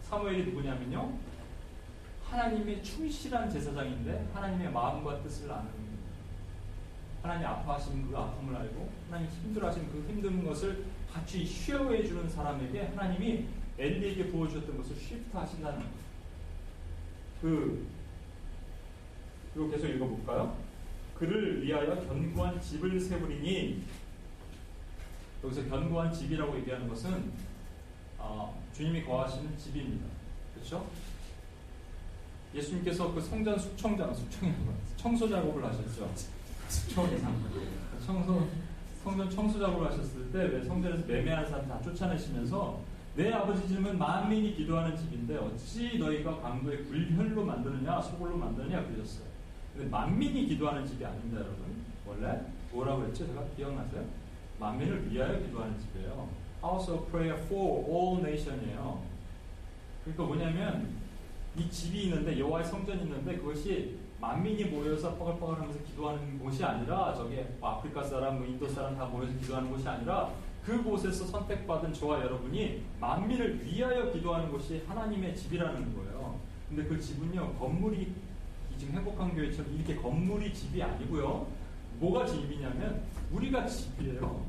사무엘이 0.02 0.44
누구냐면요. 0.46 1.12
하나님의 2.24 2.82
충실한 2.82 3.50
제사장인데 3.50 4.30
하나님의 4.32 4.72
마음과 4.72 5.22
뜻을 5.22 5.50
아는 5.52 5.68
하나님 7.22 7.46
아파하시는 7.46 8.08
그 8.08 8.16
아픔을 8.16 8.56
알고 8.56 8.88
하나님 9.08 9.28
힘들어하시는 9.28 9.90
그 9.90 10.08
힘든 10.08 10.44
것을 10.44 10.86
같이 11.12 11.44
쉐어해 11.44 12.04
주는 12.04 12.28
사람에게 12.28 12.86
하나님이 12.86 13.46
엘리에게 13.78 14.28
부어주셨던 14.30 14.78
것을 14.78 14.96
쉬프트 14.96 15.36
하신다는. 15.36 15.84
그 17.42 17.86
이거 19.56 19.70
계속 19.70 19.86
읽어볼까요? 19.88 20.54
그를 21.14 21.62
위하여 21.64 21.94
견고한 22.06 22.60
집을 22.60 23.00
세우리니 23.00 23.82
여기서 25.42 25.64
견고한 25.70 26.12
집이라고 26.12 26.58
얘기하는 26.58 26.86
것은 26.88 27.32
어, 28.18 28.62
주님이 28.74 29.02
거하시는 29.04 29.56
집입니다. 29.56 30.04
그렇죠? 30.54 30.86
예수님께서 32.54 33.14
그 33.14 33.20
성전 33.20 33.58
숙청장, 33.58 34.14
숙청이 34.14 34.52
청소 34.98 35.26
작업을 35.28 35.64
하셨죠. 35.64 36.10
숙청이상. 36.68 37.34
청소, 38.04 38.46
성전 39.02 39.30
청소 39.30 39.58
작업을 39.58 39.86
하셨을 39.86 40.30
때 40.32 40.38
왜 40.38 40.62
성전에서 40.64 41.06
매매하는 41.06 41.48
사람 41.48 41.66
다 41.66 41.80
쫓아내시면서 41.80 42.80
내 43.14 43.32
아버지 43.32 43.66
집은 43.68 43.96
만민이 43.98 44.54
기도하는 44.56 44.94
집인데 44.94 45.36
어찌 45.38 45.96
너희가 45.98 46.40
강도의 46.42 46.84
굴혈로 46.84 47.42
만드느냐 47.42 48.02
소굴로 48.02 48.36
만드느냐 48.36 48.84
그러셨어요. 48.86 49.35
만민이 49.84 50.46
기도하는 50.46 50.86
집이 50.86 51.04
아닙니다, 51.04 51.40
여러분. 51.40 51.84
원래 52.06 52.40
뭐라고 52.72 53.04
했죠? 53.04 53.26
제가 53.26 53.44
기억나세요? 53.56 54.04
만민을 54.58 55.10
위하여 55.10 55.38
기도하는 55.38 55.78
집이에요. 55.78 56.28
House 56.62 56.92
of 56.92 57.10
Prayer 57.10 57.38
for 57.44 57.84
All 57.88 58.20
Nation이에요. 58.20 59.02
그러니까 60.04 60.24
뭐냐면 60.24 60.88
이 61.56 61.70
집이 61.70 62.04
있는데 62.04 62.38
여호와의 62.38 62.64
성전이 62.64 63.02
있는데 63.02 63.36
그것이 63.36 63.98
만민이 64.20 64.64
모여서 64.64 65.14
뻐글뻐글하면서 65.16 65.84
기도하는 65.84 66.38
곳이 66.38 66.64
아니라 66.64 67.14
뭐 67.60 67.70
아프리카 67.70 68.02
사람, 68.02 68.38
뭐 68.38 68.46
인도 68.46 68.66
사람 68.68 68.96
다 68.96 69.04
모여서 69.04 69.32
기도하는 69.38 69.70
곳이 69.70 69.86
아니라 69.86 70.32
그곳에서 70.64 71.26
선택받은 71.26 71.92
저와 71.92 72.20
여러분이 72.22 72.82
만민을 72.98 73.64
위하여 73.64 74.10
기도하는 74.10 74.50
곳이 74.50 74.82
하나님의 74.86 75.36
집이라는 75.36 75.94
거예요. 75.94 76.40
근데 76.68 76.84
그 76.84 76.98
집은요 76.98 77.54
건물이 77.54 78.12
지금 78.78 78.96
행복한 78.96 79.34
교회처럼 79.34 79.74
이렇게 79.74 79.96
건물이 79.96 80.52
집이 80.52 80.82
아니고요. 80.82 81.46
뭐가 81.98 82.26
집이냐면 82.26 83.02
우리가 83.32 83.66
집이에요. 83.66 84.44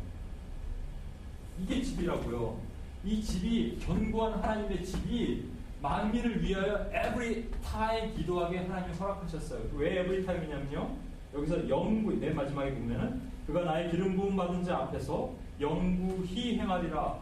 이게 1.59 1.81
집이라고요. 1.81 2.59
이 3.03 3.21
집이 3.21 3.79
견고한 3.79 4.33
하나님의 4.39 4.83
집이 4.83 5.49
만민을 5.81 6.43
위하여 6.43 6.89
every 6.89 7.45
time 7.63 8.13
기도하게 8.15 8.59
하나님이 8.59 8.93
허락하셨어요. 8.97 9.61
왜 9.75 10.01
every 10.01 10.25
time이냐면요. 10.25 10.95
여기서 11.33 11.69
영구 11.69 12.15
맨 12.15 12.35
마지막에 12.35 12.73
보면은 12.73 13.21
그가 13.45 13.61
나의 13.61 13.91
기름 13.91 14.15
부음 14.15 14.35
받은 14.35 14.63
자 14.63 14.77
앞에서 14.77 15.33
영구히 15.59 16.59
행하리라. 16.59 17.19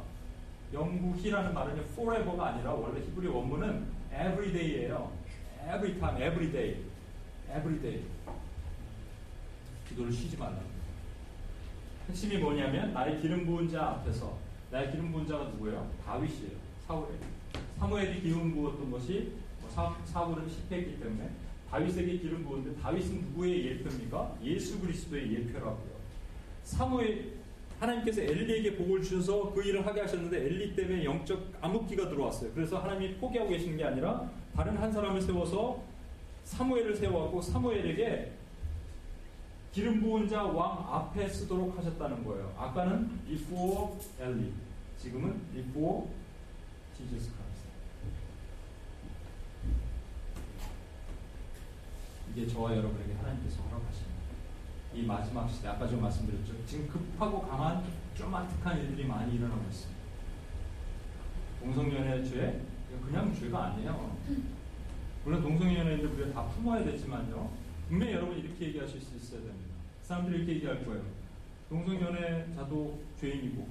영구히라는 0.74 1.53
말은 1.53 1.80
forever가 1.91 2.47
아니라 2.47 2.74
원래 2.74 2.99
히브리 3.01 3.28
원문은 3.28 3.86
every 4.12 4.51
day예요. 4.51 5.12
every 5.68 5.99
time, 5.99 6.22
every 6.22 6.51
day. 6.51 6.78
Everyday 7.49 8.03
기도를 9.87 10.11
쉬지 10.11 10.37
말라. 10.37 10.59
핵심이 12.09 12.37
뭐냐면 12.37 12.93
나의 12.93 13.21
기름 13.21 13.45
부은 13.45 13.69
자 13.69 13.83
앞에서 13.89 14.37
나의 14.71 14.91
기름 14.91 15.11
부은 15.11 15.27
자가 15.27 15.45
누구예요? 15.45 15.89
다윗이에요. 16.05 16.51
사울에 16.87 17.09
사무엘이 17.79 18.21
기름 18.21 18.53
부었던 18.53 18.91
것이 18.91 19.33
뭐 19.61 19.69
사, 19.69 19.95
사울은 20.05 20.49
실패했기 20.49 20.99
때문에 20.99 21.29
다윗에게 21.69 22.19
기름 22.19 22.43
부었는데 22.43 22.79
다윗은 22.81 23.21
누구의 23.21 23.67
예표입니까? 23.67 24.37
예수 24.43 24.79
그리스도의 24.79 25.33
예표라고요. 25.33 25.95
사무엘 26.63 27.35
하나님께서 27.79 28.21
엘리에게 28.21 28.77
복을 28.77 29.01
주셔서 29.01 29.53
그 29.53 29.63
일을 29.63 29.85
하게 29.85 30.01
하셨는데 30.01 30.45
엘리 30.45 30.75
때문에 30.75 31.03
영적 31.03 31.53
암흑기가 31.61 32.09
들어왔어요. 32.09 32.51
그래서 32.53 32.79
하나님이 32.79 33.15
포기하고 33.15 33.49
계시는 33.49 33.77
게 33.77 33.83
아니라 33.83 34.29
다른 34.55 34.77
한 34.77 34.91
사람을 34.91 35.21
세워서 35.21 35.83
사무엘을 36.45 36.95
세워갖고 36.95 37.41
사무엘에게 37.41 38.31
기름 39.73 39.99
부은 40.01 40.29
자 40.29 40.43
왕 40.43 40.87
앞에 40.89 41.27
쓰도록 41.27 41.77
하셨다는 41.77 42.23
거예요. 42.23 42.53
아까는 42.57 43.25
before 43.25 43.93
Eli, 44.21 44.53
지금은 44.97 45.51
before 45.53 46.07
Jesus 46.95 47.29
Christ. 47.29 47.65
이게 52.31 52.47
저와 52.47 52.75
여러분에게 52.77 53.13
하나님께서 53.15 53.61
허락하신 53.63 54.05
이 54.93 55.03
마지막 55.03 55.49
시대, 55.49 55.67
아까 55.67 55.85
좀 55.87 56.01
말씀드렸죠. 56.01 56.65
지금 56.65 56.87
급하고 56.87 57.41
강한 57.41 57.83
쪼마틱한 58.15 58.77
일들이 58.79 59.05
많이 59.05 59.35
일어나고 59.35 59.61
있습니다. 59.69 60.01
동성연애 61.59 62.23
죄, 62.23 62.61
그냥 63.05 63.33
죄가 63.33 63.65
아니에요. 63.65 64.15
물론 65.26 65.41
동성연애인데 65.41 66.05
우리가 66.05 66.32
다 66.34 66.47
품어야 66.49 66.84
되지만요. 66.84 67.49
분명히 67.89 68.13
여러분 68.13 68.38
이렇게 68.38 68.67
얘기하실 68.67 69.01
수 69.01 69.17
있어야 69.17 69.41
됩니다. 69.41 69.73
사람들이 70.03 70.38
이렇게 70.38 70.53
얘기할 70.53 70.86
거예요. 70.86 71.01
동성연애자도 71.67 72.99
죄인이고 73.19 73.67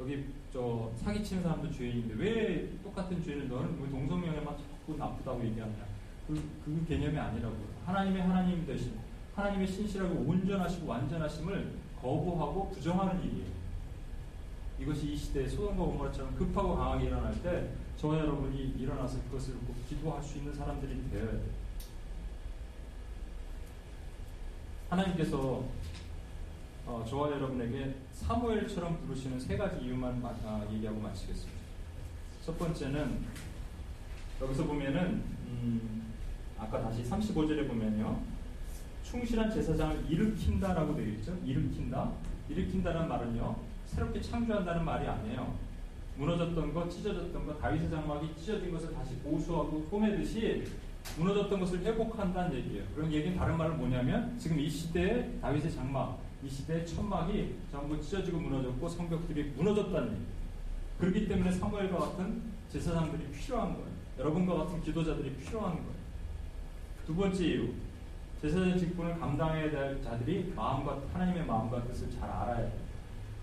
여기 0.00 0.24
저 0.52 0.90
사기치는 0.96 1.44
사람도 1.44 1.70
죄인인데 1.70 2.14
왜 2.16 2.68
똑같은 2.82 3.22
죄를 3.22 3.48
너는 3.48 3.80
왜 3.80 3.88
동성연애만 3.88 4.56
자꾸 4.58 4.96
나쁘다고 4.98 5.44
얘기하냐? 5.44 5.86
그, 6.26 6.34
그 6.64 6.84
개념이 6.88 7.16
아니라고요. 7.16 7.66
하나님의 7.86 8.22
하나님 8.22 8.66
되신 8.66 8.98
하나님의 9.36 9.68
신실하고 9.68 10.24
온전하시고 10.28 10.88
완전하심을 10.88 11.72
거부하고 12.02 12.70
부정하는 12.70 13.22
일이에요. 13.22 13.56
이것이 14.80 15.12
이 15.12 15.16
시대에 15.16 15.46
소돔과 15.46 15.84
고모라처럼 15.84 16.34
급하고 16.34 16.76
강하게 16.76 17.06
일어날 17.06 17.40
때 17.42 17.70
저와 17.96 18.18
여러분이 18.18 18.74
일어나서 18.78 19.22
그것을 19.24 19.54
꼭 19.60 19.74
기도할 19.88 20.22
수 20.22 20.38
있는 20.38 20.54
사람들이 20.54 21.10
되어야 21.10 21.30
돼요. 21.30 21.66
하나님께서 24.90 25.64
어, 26.86 27.04
저와 27.08 27.32
여러분에게 27.32 27.96
사무엘처럼 28.12 29.00
부르시는 29.00 29.40
세 29.40 29.56
가지 29.56 29.84
이유만 29.84 30.22
마, 30.22 30.28
아, 30.44 30.66
얘기하고 30.70 31.00
마치겠습니다. 31.00 31.60
첫 32.44 32.56
번째는 32.58 33.24
여기서 34.40 34.64
보면은 34.66 35.24
음, 35.46 36.12
아까 36.58 36.80
다시 36.80 37.02
35절에 37.02 37.66
보면요. 37.66 38.20
충실한 39.02 39.50
제사장을 39.50 40.08
일으킨다라고 40.08 40.94
되어 40.94 41.06
있죠. 41.06 41.36
일으킨다. 41.44 42.12
일으킨다는 42.48 43.08
말은요. 43.08 43.56
새롭게 43.86 44.20
창조한다는 44.20 44.84
말이 44.84 45.08
아니에요. 45.08 45.65
무너졌던 46.16 46.72
것, 46.72 46.90
찢어졌던 46.90 47.46
것, 47.46 47.60
다윗의 47.60 47.90
장막이 47.90 48.34
찢어진 48.36 48.72
것을 48.72 48.92
다시 48.92 49.16
보수하고 49.16 49.84
꿰매듯이 49.90 50.64
무너졌던 51.18 51.60
것을 51.60 51.80
회복한다는 51.80 52.56
얘기예요. 52.56 52.84
그런 52.94 53.12
얘기는 53.12 53.36
다른 53.36 53.56
말은 53.56 53.78
뭐냐면 53.78 54.36
지금 54.38 54.58
이 54.58 54.68
시대의 54.68 55.38
다윗의 55.40 55.72
장막, 55.72 56.18
이 56.42 56.48
시대의 56.48 56.86
천막이 56.86 57.56
전부 57.70 58.00
찢어지고 58.00 58.38
무너졌고 58.38 58.88
성벽들이 58.88 59.52
무너졌다는 59.56 60.08
얘기예요. 60.08 60.36
그렇기 60.98 61.28
때문에 61.28 61.50
사무엘과 61.52 61.98
같은 61.98 62.42
제사장들이 62.70 63.30
필요한 63.30 63.74
거예요. 63.74 63.88
여러분과 64.18 64.64
같은 64.64 64.82
기도자들이 64.82 65.34
필요한 65.36 65.74
거예요. 65.74 65.96
두 67.06 67.14
번째 67.14 67.44
이유, 67.44 67.68
제사장 68.40 68.76
직분을 68.76 69.18
감당해야 69.18 69.70
될 69.70 70.02
자들이 70.02 70.52
마음과 70.56 71.02
하나님의 71.12 71.46
마음과 71.46 71.84
뜻을 71.84 72.10
잘 72.10 72.28
알아야 72.28 72.56
돼요. 72.56 72.86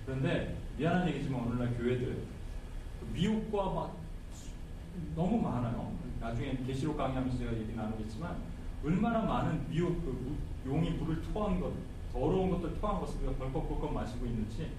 그런데 0.05 0.57
미안한 0.77 1.07
얘기지만 1.09 1.41
오늘날 1.41 1.75
교회들 1.77 2.23
미혹과 3.13 3.69
막 3.73 3.97
너무 5.15 5.41
많아요. 5.41 5.91
나중에 6.19 6.55
계시록 6.65 6.95
강의하면서 6.97 7.37
제가 7.37 7.53
얘기 7.57 7.73
나누겠지만 7.75 8.37
얼마나 8.83 9.21
많은 9.23 9.69
미혹, 9.69 10.03
그 10.03 10.09
무- 10.65 10.71
용이 10.73 10.91
물을 10.91 11.21
토한 11.21 11.59
것, 11.59 11.73
더러운 12.11 12.49
것들 12.51 12.79
토한 12.79 12.99
것을 13.01 13.17
우리가 13.19 13.33
벌컥벌컥 13.37 13.93
마시고 13.93 14.25
있는지 14.25 14.71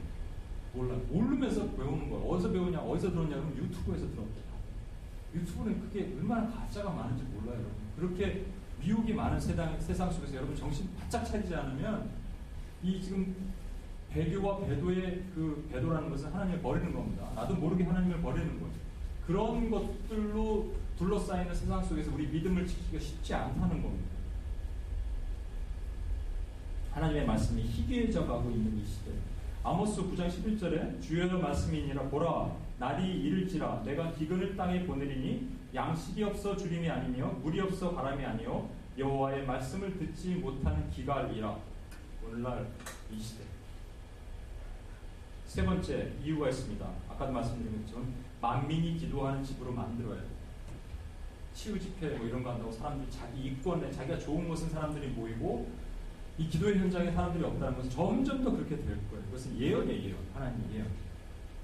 몰라. 0.73 0.97
모르면서 1.11 1.71
배우는 1.73 2.11
거야. 2.11 2.21
어디서 2.23 2.51
배우냐? 2.51 2.81
어디서 2.81 3.11
들었냐? 3.11 3.29
그러면 3.37 3.57
유튜브에서 3.57 4.07
들었다. 4.11 4.45
유튜브는 5.35 5.81
그게 5.81 6.15
얼마나 6.17 6.49
가짜가 6.49 6.91
많은지 6.91 7.25
몰라요. 7.25 7.61
여러분. 7.61 7.73
그렇게 7.97 8.47
미혹이 8.81 9.13
많은 9.15 9.39
세상, 9.41 9.79
세상 9.81 10.11
속에서 10.11 10.37
여러분 10.37 10.55
정신 10.57 10.89
바짝 10.99 11.25
차리지 11.25 11.55
않으면 11.55 12.11
이 12.83 13.01
지금 13.01 13.35
배교와 14.15 14.61
배도의 14.61 15.25
그 15.35 15.69
배도라는 15.73 16.09
것은 16.09 16.33
하나님을 16.33 16.63
버리는 16.63 16.93
겁니다. 16.93 17.29
나도 17.35 17.57
모르게 17.57 17.83
하나님을 17.83 18.23
버리는 18.23 18.49
거예요. 18.61 18.75
그런 19.27 19.71
것들로 19.71 20.73
둘러싸이는 20.97 21.53
세상 21.53 21.83
속에서 21.83 22.15
우리 22.15 22.29
믿음을 22.29 22.65
지키기가 22.65 23.03
쉽지 23.03 23.35
않다는 23.35 23.83
겁니다. 23.83 24.15
하나님의 26.93 27.27
말씀이 27.27 27.63
희귀해져 27.63 28.25
가고 28.25 28.51
있는 28.51 28.79
이 28.79 28.87
시대. 28.87 29.11
아모스 29.65 30.03
9장 30.03 30.29
11절에 30.29 31.03
주의 31.03 31.27
말씀이니라 31.27 32.03
보라 32.03 32.55
날이 32.79 33.21
이를지라 33.23 33.83
내가 33.85 34.13
기근을 34.13 34.57
땅에 34.57 34.85
보내리니 34.85 35.49
양식이 35.75 36.23
없어 36.23 36.55
주림이 36.55 36.89
아니며 36.89 37.29
물이 37.43 37.61
없어 37.61 37.93
바람이 37.93 38.25
아니요 38.25 38.69
여호와의 38.99 39.47
말씀을 39.47 39.99
듣지 39.99 40.37
못하는 40.37 40.89
기갈이라 40.91 41.57
오늘날 42.27 42.69
이 43.11 43.19
시대. 43.19 43.44
세 45.55 45.65
번째 45.65 46.11
이유가 46.25 46.49
있습니다. 46.49 46.85
아까도 47.11 47.31
말씀드린 47.31 47.81
것처럼 47.85 48.13
만민이 48.41 48.97
기도하는 48.97 49.45
집으로 49.45 49.71
만들어야 49.71 50.17
돼요. 50.17 50.31
치유 51.55 51.79
집회 51.79 52.09
뭐 52.17 52.27
이런 52.27 52.43
거 52.43 52.51
한다고 52.51 52.73
사람들이 52.73 53.09
자기 53.09 53.45
이권에 53.45 53.89
자기가 53.93 54.19
좋은 54.19 54.49
것은 54.49 54.69
사람들이 54.71 55.11
모이고 55.11 55.71
이 56.39 56.49
기도의 56.49 56.81
현장에 56.81 57.13
사람들이 57.13 57.45
없다는 57.45 57.77
것은 57.77 57.89
점점 57.89 58.43
더 58.43 58.51
그렇게 58.51 58.75
될 58.79 58.99
거예요. 59.09 59.25
그것은 59.27 59.57
예언이에요, 59.57 60.03
예언. 60.03 60.17
하나님 60.35 60.59
예언. 60.75 60.89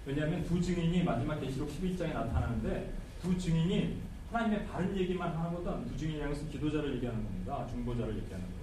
왜냐하면 0.06 0.44
두 0.44 0.60
증인이 0.60 1.02
마지막 1.02 1.40
계시록 1.40 1.68
11장에 1.68 2.14
나타나는데 2.14 2.92
두 3.20 3.36
증인이 3.36 3.96
하나님의 4.30 4.68
바른 4.68 4.96
얘기만 4.96 5.36
하거든 5.36 5.84
두 5.86 5.96
증인이라는 5.96 6.32
것은 6.32 6.48
기도자를 6.48 6.94
얘기하는 6.94 7.24
겁니다. 7.24 7.66
중보자를 7.66 8.16
얘기하는 8.18 8.46
거예요. 8.46 8.60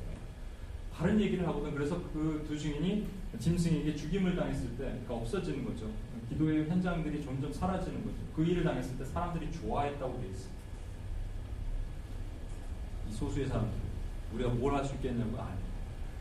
바른 0.93 1.19
얘기를 1.19 1.45
하거든 1.49 1.75
그래서 1.75 2.01
그 2.13 2.45
두 2.47 2.57
증인이 2.57 3.05
짐승에게 3.39 3.95
죽임을 3.95 4.35
당했을 4.35 4.69
때 4.71 4.83
그러니까 4.85 5.15
없어지는 5.15 5.65
거죠. 5.65 5.89
기도의 6.29 6.67
현장들이 6.69 7.23
점점 7.23 7.51
사라지는 7.51 8.03
거죠. 8.03 8.17
그 8.35 8.43
일을 8.43 8.63
당했을 8.63 8.97
때 8.97 9.05
사람들이 9.05 9.51
좋아했다고 9.51 10.19
돼 10.21 10.27
있어요. 10.29 10.51
이 13.09 13.13
소수의 13.13 13.47
사람들 13.47 13.77
우리가 14.33 14.49
뭘 14.51 14.73
할 14.75 14.83
수 14.85 14.95
있겠냐고 14.95 15.39
아니. 15.41 15.57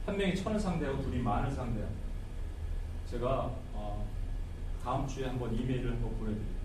한 0.06 0.16
명이 0.16 0.36
천을 0.36 0.58
상대하고 0.60 1.02
둘이 1.02 1.18
만을 1.20 1.50
상대하고 1.50 1.92
제가 3.10 3.50
어, 3.72 4.06
다음 4.82 5.06
주에 5.08 5.26
한번 5.26 5.52
이메일을 5.52 5.90
한번 5.92 6.16
보내드릴게요. 6.18 6.56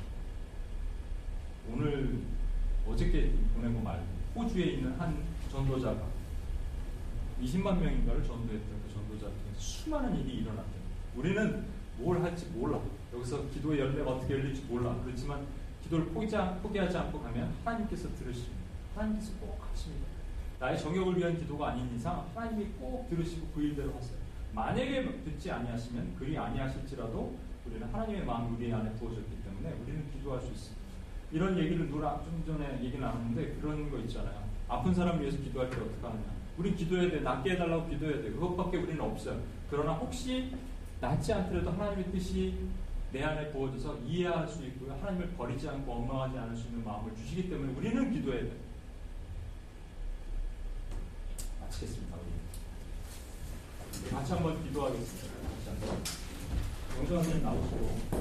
오늘 1.72 2.20
어저께 2.88 3.34
보낸 3.56 3.74
거 3.74 3.80
말고 3.82 4.06
호주에 4.36 4.66
있는 4.74 4.92
한 5.00 5.24
전도자가 5.52 6.08
20만 7.42 7.80
명인가를 7.80 8.24
전도했던 8.24 8.81
수많은 9.62 10.18
일이 10.20 10.38
일어났대요. 10.38 10.82
우리는 11.16 11.66
뭘 11.98 12.22
할지 12.22 12.48
몰라. 12.48 12.80
여기서 13.14 13.48
기도의 13.50 13.80
열매가 13.80 14.10
어떻게 14.10 14.34
열릴지 14.34 14.64
몰라. 14.64 15.00
그렇지만 15.04 15.46
기도를 15.84 16.08
포기하지, 16.08 16.98
않고 16.98 17.22
가면 17.22 17.54
하나님께서 17.64 18.10
들으십니다. 18.16 18.56
하나님께서 18.96 19.34
꼭 19.40 19.60
하십니다. 19.70 20.08
나의 20.60 20.80
정욕을 20.80 21.18
위한 21.18 21.38
기도가 21.38 21.70
아닌 21.70 21.96
이상 21.96 22.26
하나님이 22.34 22.66
꼭 22.80 23.08
들으시고 23.10 23.48
그 23.54 23.62
일대로 23.62 23.94
하세요. 23.96 24.18
만약에 24.54 25.24
듣지 25.24 25.52
아니하시면 25.52 26.16
그리 26.18 26.38
아니하실지라도 26.38 27.38
우리는 27.66 27.88
하나님의 27.88 28.26
마음이 28.26 28.56
우리 28.56 28.74
안에 28.74 28.92
부어졌기 28.94 29.44
때문에 29.44 29.76
우리는 29.84 30.12
기도할 30.12 30.42
수 30.42 30.52
있습니다. 30.52 30.82
이런 31.32 31.58
얘기를 31.58 31.88
누라 31.90 32.22
좀 32.24 32.44
전에 32.46 32.84
얘기 32.84 32.98
나눴는데 32.98 33.60
그런 33.62 33.90
거 33.90 33.98
있잖아요. 34.00 34.44
아픈 34.68 34.94
사람 34.94 35.20
위해서 35.20 35.38
기도할 35.38 35.70
때 35.70 35.78
어떻게 35.78 36.02
하느냐. 36.06 36.41
우린 36.62 36.76
기도해야 36.76 37.10
돼. 37.10 37.22
낫게 37.22 37.52
해달라고 37.52 37.90
기도해야 37.90 38.22
돼. 38.22 38.30
그것밖에 38.32 38.78
우리는 38.78 39.02
없어요. 39.02 39.42
그러나 39.70 39.94
혹시 39.94 40.52
낫지 41.00 41.34
않더라도 41.34 41.72
하나님의 41.72 42.12
뜻이 42.12 42.54
내 43.12 43.24
안에 43.24 43.52
부어져서 43.52 43.98
이해할 44.06 44.48
수 44.48 44.64
있고요. 44.68 44.94
하나님을 44.94 45.32
버리지 45.32 45.68
않고 45.68 45.92
엉망하지 45.92 46.38
않을 46.38 46.56
수 46.56 46.68
있는 46.68 46.84
마음을 46.84 47.16
주시기 47.16 47.50
때문에 47.50 47.74
우리는 47.74 48.14
기도해야 48.14 48.44
돼요. 48.44 48.54
마치겠습니다. 51.62 52.16
우리 52.16 54.10
같이 54.12 54.34
한번 54.34 54.64
기도하겠습니다. 54.64 55.32
선생님 57.08 57.44
나오시고. 57.44 58.02